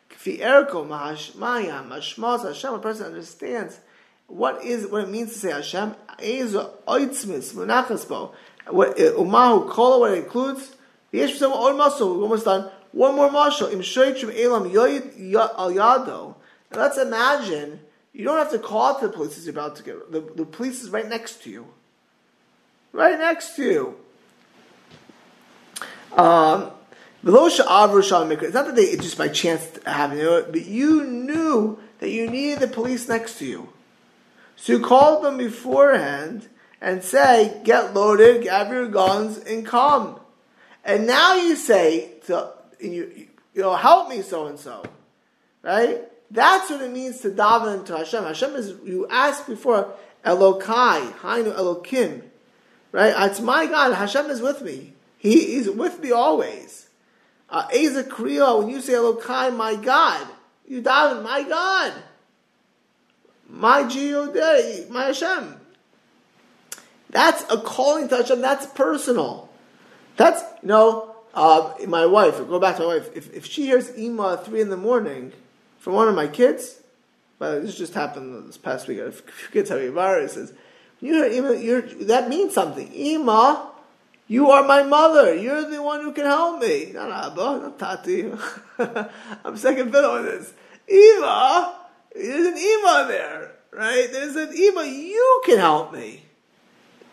kfi 0.09 0.39
erko 0.41 0.85
maya 0.85 1.83
mashmaz 1.83 2.43
Hashem. 2.43 2.73
A 2.73 2.79
person 2.79 3.05
understands 3.05 3.79
what 4.27 4.63
is 4.65 4.87
what 4.87 5.03
it 5.03 5.09
means 5.09 5.31
to 5.33 5.39
say 5.39 5.51
Hashem. 5.51 5.95
Ezo 6.19 6.71
oitzmis 6.87 7.53
munachas 7.53 8.07
bo. 8.09 8.33
Umahu 8.67 9.69
kol 9.69 10.01
what 10.01 10.11
it 10.13 10.23
includes. 10.25 10.75
Yesh 11.11 11.37
some 11.37 11.51
or 11.51 11.73
muscle. 11.73 12.15
We're 12.15 12.23
almost 12.23 12.45
done. 12.45 12.71
One 12.91 13.15
more 13.15 13.31
muscle. 13.31 13.67
Im 13.67 13.79
shoytrim 13.79 14.33
elam 14.37 14.65
al 14.65 15.71
yado. 15.71 16.35
Let's 16.71 16.97
imagine 16.97 17.81
you 18.13 18.23
don't 18.23 18.37
have 18.37 18.51
to 18.51 18.59
call 18.59 18.99
to 18.99 19.07
the 19.07 19.13
police. 19.13 19.37
Is 19.37 19.47
about 19.47 19.75
to 19.77 19.83
get 19.83 20.11
the, 20.11 20.21
the 20.21 20.45
police 20.45 20.81
is 20.81 20.89
right 20.89 21.07
next 21.07 21.43
to 21.43 21.49
you. 21.49 21.67
Right 22.93 23.17
next 23.17 23.55
to 23.55 23.63
you. 23.63 23.97
Um, 26.17 26.71
it's 27.23 27.33
not 27.33 28.65
that 28.65 28.75
they 28.75 28.95
just 28.95 29.17
by 29.17 29.27
chance 29.27 29.79
happened 29.85 30.21
it, 30.21 30.51
but 30.51 30.65
you 30.65 31.05
knew 31.05 31.79
that 31.99 32.09
you 32.09 32.29
needed 32.29 32.59
the 32.59 32.67
police 32.67 33.07
next 33.07 33.37
to 33.39 33.45
you. 33.45 33.69
So 34.55 34.73
you 34.73 34.79
called 34.79 35.23
them 35.23 35.37
beforehand 35.37 36.47
and 36.81 37.03
say, 37.03 37.61
get 37.63 37.93
loaded, 37.93 38.43
grab 38.43 38.71
your 38.71 38.87
guns, 38.87 39.37
and 39.37 39.65
come. 39.65 40.19
And 40.83 41.05
now 41.05 41.35
you 41.35 41.55
say 41.55 42.11
to 42.25 42.53
you, 42.79 43.27
you 43.53 43.61
know, 43.61 43.75
help 43.75 44.09
me 44.09 44.21
so 44.21 44.47
and 44.47 44.59
so. 44.59 44.83
Right? 45.61 46.01
That's 46.31 46.69
what 46.69 46.81
it 46.81 46.91
means 46.91 47.21
to 47.21 47.29
daven 47.29 47.85
to 47.87 47.97
Hashem. 47.97 48.23
Hashem 48.23 48.55
is 48.55 48.73
you 48.83 49.07
asked 49.09 49.47
before 49.47 49.93
Elokai, 50.25 51.11
Hainu 51.13 51.53
Elokim. 51.55 52.23
Right? 52.91 53.13
It's 53.29 53.41
my 53.41 53.67
God. 53.67 53.93
Hashem 53.93 54.27
is 54.29 54.41
with 54.41 54.61
me. 54.61 54.93
He 55.17 55.55
is 55.55 55.69
with 55.69 55.99
me 55.99 56.11
always. 56.11 56.87
Uh, 57.49 57.67
Kriya, 57.67 58.59
when 58.59 58.69
you 58.69 58.81
say 58.81 58.93
Elokai, 58.93 59.55
my 59.55 59.75
God, 59.75 60.25
you 60.67 60.81
daven, 60.81 61.21
my 61.21 61.43
God, 61.43 61.93
my 63.49 63.83
Geodei, 63.83 64.89
my 64.89 65.05
Hashem. 65.05 65.57
That's 67.09 67.43
a 67.51 67.57
calling 67.57 68.07
to 68.07 68.17
Hashem. 68.17 68.41
That's 68.41 68.65
personal. 68.67 69.50
That's 70.21 70.41
you 70.61 70.67
know, 70.67 71.15
uh, 71.33 71.73
my 71.87 72.05
wife. 72.05 72.37
Go 72.37 72.59
back 72.59 72.77
to 72.77 72.83
my 72.83 72.95
wife. 72.95 73.09
If, 73.15 73.33
if 73.33 73.45
she 73.45 73.65
hears 73.65 73.89
Ima 73.89 74.33
at 74.33 74.45
three 74.45 74.61
in 74.61 74.69
the 74.69 74.77
morning 74.77 75.33
from 75.79 75.93
one 75.93 76.07
of 76.07 76.15
my 76.15 76.27
kids, 76.27 76.79
but 77.39 77.61
this 77.61 77.75
just 77.75 77.93
happened 77.95 78.47
this 78.47 78.57
past 78.57 78.87
week. 78.87 78.99
A 78.99 79.11
few 79.11 79.49
kids 79.51 79.69
have 79.69 79.79
a 79.79 79.91
virus. 79.91 80.33
Says, 80.33 80.53
you 80.99 81.13
hear 81.13 81.25
Ima, 81.25 82.05
that 82.05 82.29
means 82.29 82.53
something. 82.53 82.93
Ima 82.93 83.71
you 84.31 84.49
are 84.51 84.63
my 84.65 84.83
mother. 84.83 85.35
You're 85.35 85.69
the 85.69 85.83
one 85.83 85.99
who 85.99 86.13
can 86.13 86.23
help 86.23 86.61
me. 86.61 86.91
Not 86.93 87.11
Abba, 87.11 87.59
not 87.63 87.77
Tati. 87.77 88.31
I'm 89.43 89.57
second 89.57 89.91
fiddle 89.91 90.11
on 90.11 90.23
this. 90.23 90.53
Eva, 90.87 91.75
there's 92.15 92.47
an 92.47 92.57
Eva 92.57 93.05
there, 93.09 93.51
right? 93.73 94.07
There's 94.09 94.37
an 94.37 94.53
Eva. 94.55 94.87
You 94.87 95.41
can 95.43 95.57
help 95.57 95.91
me. 95.91 96.23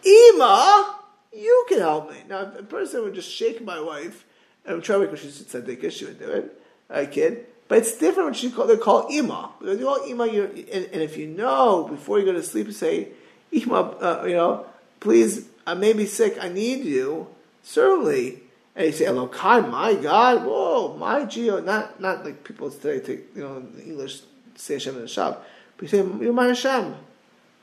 Ema, 0.07 0.95
you 1.33 1.67
can 1.69 1.79
help 1.79 2.11
me. 2.11 2.17
Now, 2.29 2.53
a 2.57 2.63
person 2.63 3.03
would 3.03 3.15
just 3.15 3.31
shake 3.31 3.65
my 3.65 3.81
wife, 3.81 4.25
and 4.65 4.83
try 4.83 4.97
to 4.97 5.03
make 5.03 5.11
her 5.11 5.17
she's 5.17 5.43
tzaddik, 5.43 5.91
she 5.91 6.05
would 6.05 6.19
do 6.19 6.31
it. 6.31 6.61
I 6.91 7.07
kid. 7.07 7.47
But 7.69 7.79
it's 7.79 7.99
different 7.99 8.29
when 8.29 8.35
she 8.35 8.51
call, 8.51 8.67
they're 8.67 8.79
called 8.79 9.13
Ima. 9.13 9.51
Because 9.59 9.79
you 9.79 9.85
call 9.85 10.05
Ima, 10.05 10.25
and, 10.25 10.85
and, 10.93 11.03
if 11.03 11.17
you 11.19 11.27
know 11.27 11.87
before 11.87 12.19
you 12.19 12.25
go 12.25 12.33
to 12.33 12.43
sleep, 12.43 12.73
say, 12.73 13.09
Ima, 13.53 13.83
uh, 14.01 14.25
you 14.27 14.35
know, 14.35 14.67
please 15.01 15.49
I 15.67 15.75
may 15.75 15.93
be 15.93 16.07
sick, 16.07 16.39
I 16.41 16.49
need 16.49 16.85
you, 16.87 17.29
certainly. 17.63 18.41
And 18.75 18.87
you 18.87 18.93
say, 18.93 19.05
Elokai, 19.05 19.71
my 19.71 19.95
God, 19.95 20.47
whoa, 20.47 20.97
my 20.97 21.27
Geo, 21.27 21.61
not 21.61 22.01
not 22.01 22.25
like 22.25 22.43
people 22.43 22.71
today 22.71 23.01
take, 23.01 23.37
you 23.37 23.43
know, 23.43 23.63
English 23.85 24.23
say 24.55 24.75
Hashem 24.75 24.95
in 24.97 25.03
the 25.03 25.09
shop, 25.09 25.47
but 25.77 25.83
you 25.83 25.89
say, 25.89 25.99
you're 25.99 26.33
my 26.33 26.47
Hashem, 26.47 26.95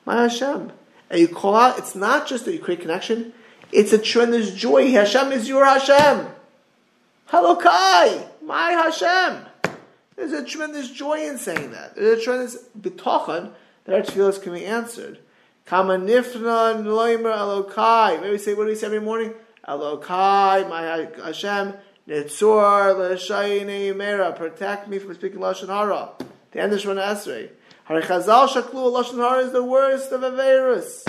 my 0.05 0.21
Hashem. 0.21 0.71
And 1.09 1.19
you 1.19 1.27
call 1.27 1.55
out, 1.55 1.79
it's 1.79 1.95
not 1.95 2.27
just 2.27 2.45
that 2.45 2.53
you 2.53 2.59
create 2.59 2.81
connection, 2.81 3.33
it's 3.75 3.91
a 3.91 3.97
tremendous 3.97 4.53
joy. 4.53 4.91
Hashem 4.91 5.31
is 5.33 5.47
your 5.47 5.65
Hashem. 5.65 6.27
Elokai, 7.29 8.27
my 8.41 8.71
Hashem. 8.71 9.45
There's 10.15 10.31
a 10.31 10.45
tremendous 10.45 10.89
joy 10.89 11.27
in 11.27 11.37
saying 11.37 11.71
that. 11.71 11.95
There's 11.95 12.19
a 12.19 12.23
tremendous 12.23 12.57
bitachon 12.79 13.51
that 13.83 13.95
our 13.95 14.01
tefillahs 14.01 14.41
can 14.41 14.53
be 14.53 14.65
answered. 14.65 15.19
Kama 15.65 15.97
nifna 15.97 16.83
loimer 16.83 17.35
elokai. 17.35 18.21
Maybe 18.21 18.37
say, 18.37 18.53
what 18.53 18.63
do 18.63 18.69
we 18.69 18.75
say 18.75 18.85
every 18.85 19.01
morning? 19.01 19.33
Elokai, 19.67 20.69
my 20.69 21.07
Hashem, 21.21 21.73
Nitzur 22.07 22.95
l'shayne 22.97 23.93
yimera. 23.93 24.35
Protect 24.35 24.87
me 24.87 24.99
from 24.99 25.15
speaking 25.15 25.39
lashon 25.39 25.67
hara. 25.67 26.11
The 26.51 26.61
end 26.61 26.71
of 26.71 26.79
Shemona 26.79 27.07
Esrei. 27.07 27.49
Hari 27.85 28.03
Chazal 28.03 28.47
shaklu 28.47 28.93
lashon 28.93 29.17
hara 29.17 29.43
is 29.43 29.51
the 29.51 29.63
worst 29.63 30.11
of 30.11 30.21
averus. 30.21 31.05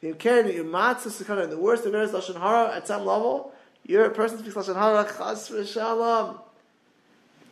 The 0.00 1.58
worst 1.60 1.84
of 1.84 1.92
averus 1.92 2.08
lashon 2.08 2.40
hara 2.40 2.74
at 2.74 2.86
some 2.86 3.04
level. 3.04 3.52
You're 3.84 4.06
a 4.06 4.10
person 4.10 4.38
speaks 4.38 4.54
lashon 4.54 4.74
hara. 4.74 5.04
Chas 5.04 5.50
v'shalom. 5.50 6.40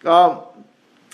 Um, 0.05 0.41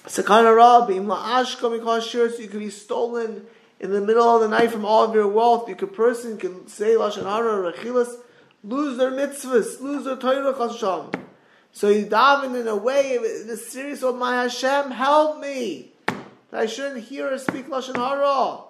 sekana 0.07 0.55
ra 0.55 0.87
b'im 0.87 1.07
la'ashka 1.07 1.77
mikol 1.77 2.01
shir. 2.01 2.31
So 2.31 2.39
you 2.39 2.47
could 2.49 2.61
be 2.61 2.71
stolen 2.71 3.47
in 3.81 3.91
the 3.91 4.01
middle 4.01 4.29
of 4.29 4.43
the 4.43 4.49
night 4.49 4.71
from 4.71 4.85
all 4.85 5.03
of 5.03 5.15
your 5.15 5.27
wealth. 5.27 5.69
You 5.69 5.75
could 5.75 5.93
person 5.93 6.37
can 6.37 6.69
say 6.69 6.95
lashon 6.95 7.25
hara 7.25 7.73
rechilas, 7.73 8.15
lose 8.63 8.97
their 8.97 9.11
mitzvahs, 9.11 9.81
lose 9.81 10.05
their 10.05 10.17
Torah 10.17 10.55
chasham. 10.55 11.13
So 11.73 11.89
you 11.89 12.07
daven 12.07 12.61
in 12.61 12.69
a 12.69 12.77
way, 12.77 13.17
in 13.17 13.51
a 13.51 13.57
serious 13.57 14.05
of 14.05 14.15
my 14.15 14.43
Hashem, 14.43 14.93
help 14.93 15.41
me. 15.41 15.95
That 16.07 16.61
I 16.61 16.67
shouldn't 16.67 17.03
hear 17.07 17.33
or 17.33 17.39
speak 17.39 17.67
lashon 17.67 17.97
hara. 17.97 18.67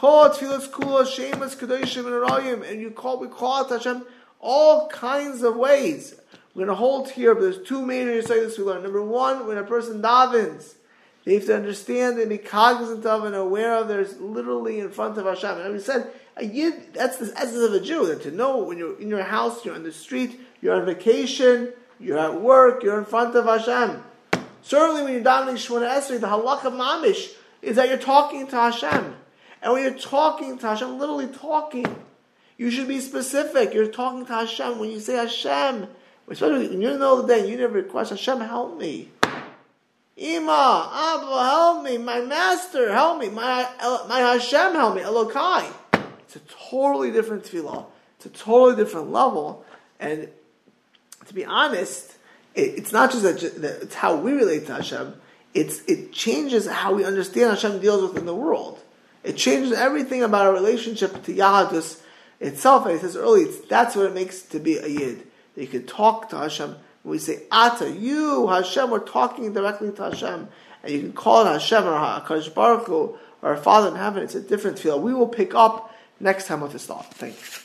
Call 0.00 0.30
tefillas 0.30 0.66
kula 0.70 1.04
shemas 1.04 1.54
kadoshim 1.54 2.06
and 2.06 2.14
arayim, 2.14 2.66
and 2.66 2.80
you 2.80 2.90
call 2.90 3.20
we 3.20 3.28
call 3.28 3.64
out 3.64 3.68
Hashem 3.68 4.06
all 4.40 4.88
kinds 4.88 5.42
of 5.42 5.56
ways. 5.56 6.14
We're 6.54 6.64
going 6.64 6.68
to 6.68 6.74
hold 6.74 7.10
here, 7.10 7.34
but 7.34 7.42
there's 7.42 7.68
two 7.68 7.84
major 7.84 8.12
insights 8.12 8.56
we 8.56 8.64
learn. 8.64 8.82
Number 8.82 9.02
one, 9.02 9.46
when 9.46 9.58
a 9.58 9.62
person 9.62 10.00
davens, 10.00 10.76
they 11.26 11.34
have 11.34 11.44
to 11.44 11.54
understand 11.54 12.18
and 12.18 12.30
be 12.30 12.38
cognizant 12.38 13.04
of 13.04 13.24
and 13.24 13.34
aware 13.34 13.74
of 13.74 13.88
there's 13.88 14.18
literally 14.18 14.80
in 14.80 14.88
front 14.88 15.18
of 15.18 15.26
Hashem. 15.26 15.58
And 15.58 15.74
we 15.74 15.80
said, 15.80 16.10
a 16.34 16.46
yid, 16.46 16.94
that's 16.94 17.18
the 17.18 17.30
essence 17.36 17.62
of 17.62 17.74
a 17.74 17.80
Jew, 17.80 18.06
that 18.06 18.22
to 18.22 18.30
know 18.30 18.56
when 18.56 18.78
you're 18.78 18.98
in 18.98 19.10
your 19.10 19.22
house, 19.22 19.66
you're 19.66 19.74
on 19.74 19.82
the 19.82 19.92
street, 19.92 20.40
you're 20.62 20.76
on 20.76 20.86
vacation, 20.86 21.74
you're 21.98 22.18
at 22.18 22.40
work, 22.40 22.82
you're 22.82 22.98
in 22.98 23.04
front 23.04 23.36
of 23.36 23.44
Hashem. 23.44 24.02
Certainly 24.62 25.02
when 25.02 25.12
you're 25.12 25.22
davening 25.22 25.56
Shemona 25.56 25.90
Esrei, 25.90 26.18
the 26.18 26.26
halakha 26.26 26.64
of 26.64 26.72
mamish 26.72 27.34
is 27.60 27.76
that 27.76 27.90
you're 27.90 27.98
talking 27.98 28.46
to 28.46 28.56
Hashem. 28.56 29.16
And 29.62 29.72
when 29.72 29.82
you're 29.82 29.92
talking 29.92 30.58
to 30.58 30.66
Hashem, 30.66 30.98
literally 30.98 31.26
talking, 31.26 31.86
you 32.56 32.70
should 32.70 32.88
be 32.88 33.00
specific. 33.00 33.74
You're 33.74 33.88
talking 33.88 34.24
to 34.26 34.32
Hashem. 34.32 34.78
When 34.78 34.90
you 34.90 35.00
say 35.00 35.16
Hashem, 35.16 35.86
especially 36.28 36.68
when 36.68 36.80
you're 36.80 36.92
in 36.92 36.98
the 36.98 37.04
middle 37.04 37.20
of 37.20 37.26
the 37.26 37.34
day, 37.34 37.50
you 37.50 37.56
never 37.56 37.74
request 37.74 38.10
Hashem, 38.10 38.40
help 38.40 38.78
me. 38.78 39.08
Ima, 40.16 40.90
Abba, 40.92 41.44
help 41.44 41.84
me. 41.84 41.96
My 41.98 42.20
master, 42.20 42.92
help 42.92 43.18
me. 43.18 43.30
My, 43.30 43.68
my 44.08 44.20
Hashem, 44.20 44.72
help 44.74 44.96
me. 44.96 45.02
Elokai. 45.02 45.72
It's 46.20 46.36
a 46.36 46.40
totally 46.70 47.10
different 47.10 47.44
tefillah. 47.44 47.86
It's 48.16 48.26
a 48.26 48.28
totally 48.30 48.76
different 48.76 49.10
level. 49.10 49.64
And 49.98 50.28
to 51.26 51.34
be 51.34 51.44
honest, 51.44 52.16
it, 52.54 52.78
it's 52.78 52.92
not 52.92 53.10
just 53.10 53.22
that, 53.22 53.62
that, 53.62 53.82
it's 53.82 53.94
how 53.94 54.16
we 54.16 54.32
relate 54.32 54.66
to 54.66 54.74
Hashem. 54.74 55.14
It's, 55.54 55.82
it 55.86 56.12
changes 56.12 56.66
how 56.66 56.94
we 56.94 57.04
understand 57.04 57.50
Hashem 57.50 57.80
deals 57.80 58.02
with 58.02 58.18
in 58.18 58.26
the 58.26 58.34
world. 58.34 58.78
It 59.22 59.36
changes 59.36 59.72
everything 59.72 60.22
about 60.22 60.46
our 60.46 60.52
relationship 60.52 61.22
to 61.24 61.34
Yahadus 61.34 62.00
itself. 62.40 62.86
And 62.86 62.94
he 62.94 63.00
says 63.00 63.16
earlier, 63.16 63.48
that's 63.68 63.94
what 63.94 64.06
it 64.06 64.14
makes 64.14 64.42
to 64.42 64.58
be 64.58 64.78
a 64.78 64.86
Yid. 64.86 65.26
That 65.54 65.62
you 65.62 65.68
can 65.68 65.86
talk 65.86 66.30
to 66.30 66.38
Hashem 66.38 66.76
we 67.02 67.18
say 67.18 67.42
Ata, 67.50 67.90
you 67.90 68.48
Hashem, 68.48 68.90
we're 68.90 68.98
talking 68.98 69.52
directly 69.52 69.90
to 69.92 70.02
Hashem, 70.02 70.48
and 70.82 70.92
you 70.92 71.00
can 71.00 71.12
call 71.12 71.46
it 71.46 71.50
Hashem 71.50 71.84
or 71.84 71.92
Hakadosh 71.92 72.54
Baruch 72.54 72.86
Hu 72.86 73.18
or 73.42 73.56
Father 73.56 73.88
in 73.88 73.96
heaven. 73.96 74.22
It's 74.22 74.34
a 74.34 74.40
different 74.40 74.78
feel. 74.78 75.00
We 75.00 75.14
will 75.14 75.28
pick 75.28 75.54
up 75.54 75.94
next 76.18 76.46
time 76.46 76.60
with 76.60 76.72
this 76.72 76.86
thought. 76.86 77.12
Thank 77.14 77.36
you. 77.36 77.59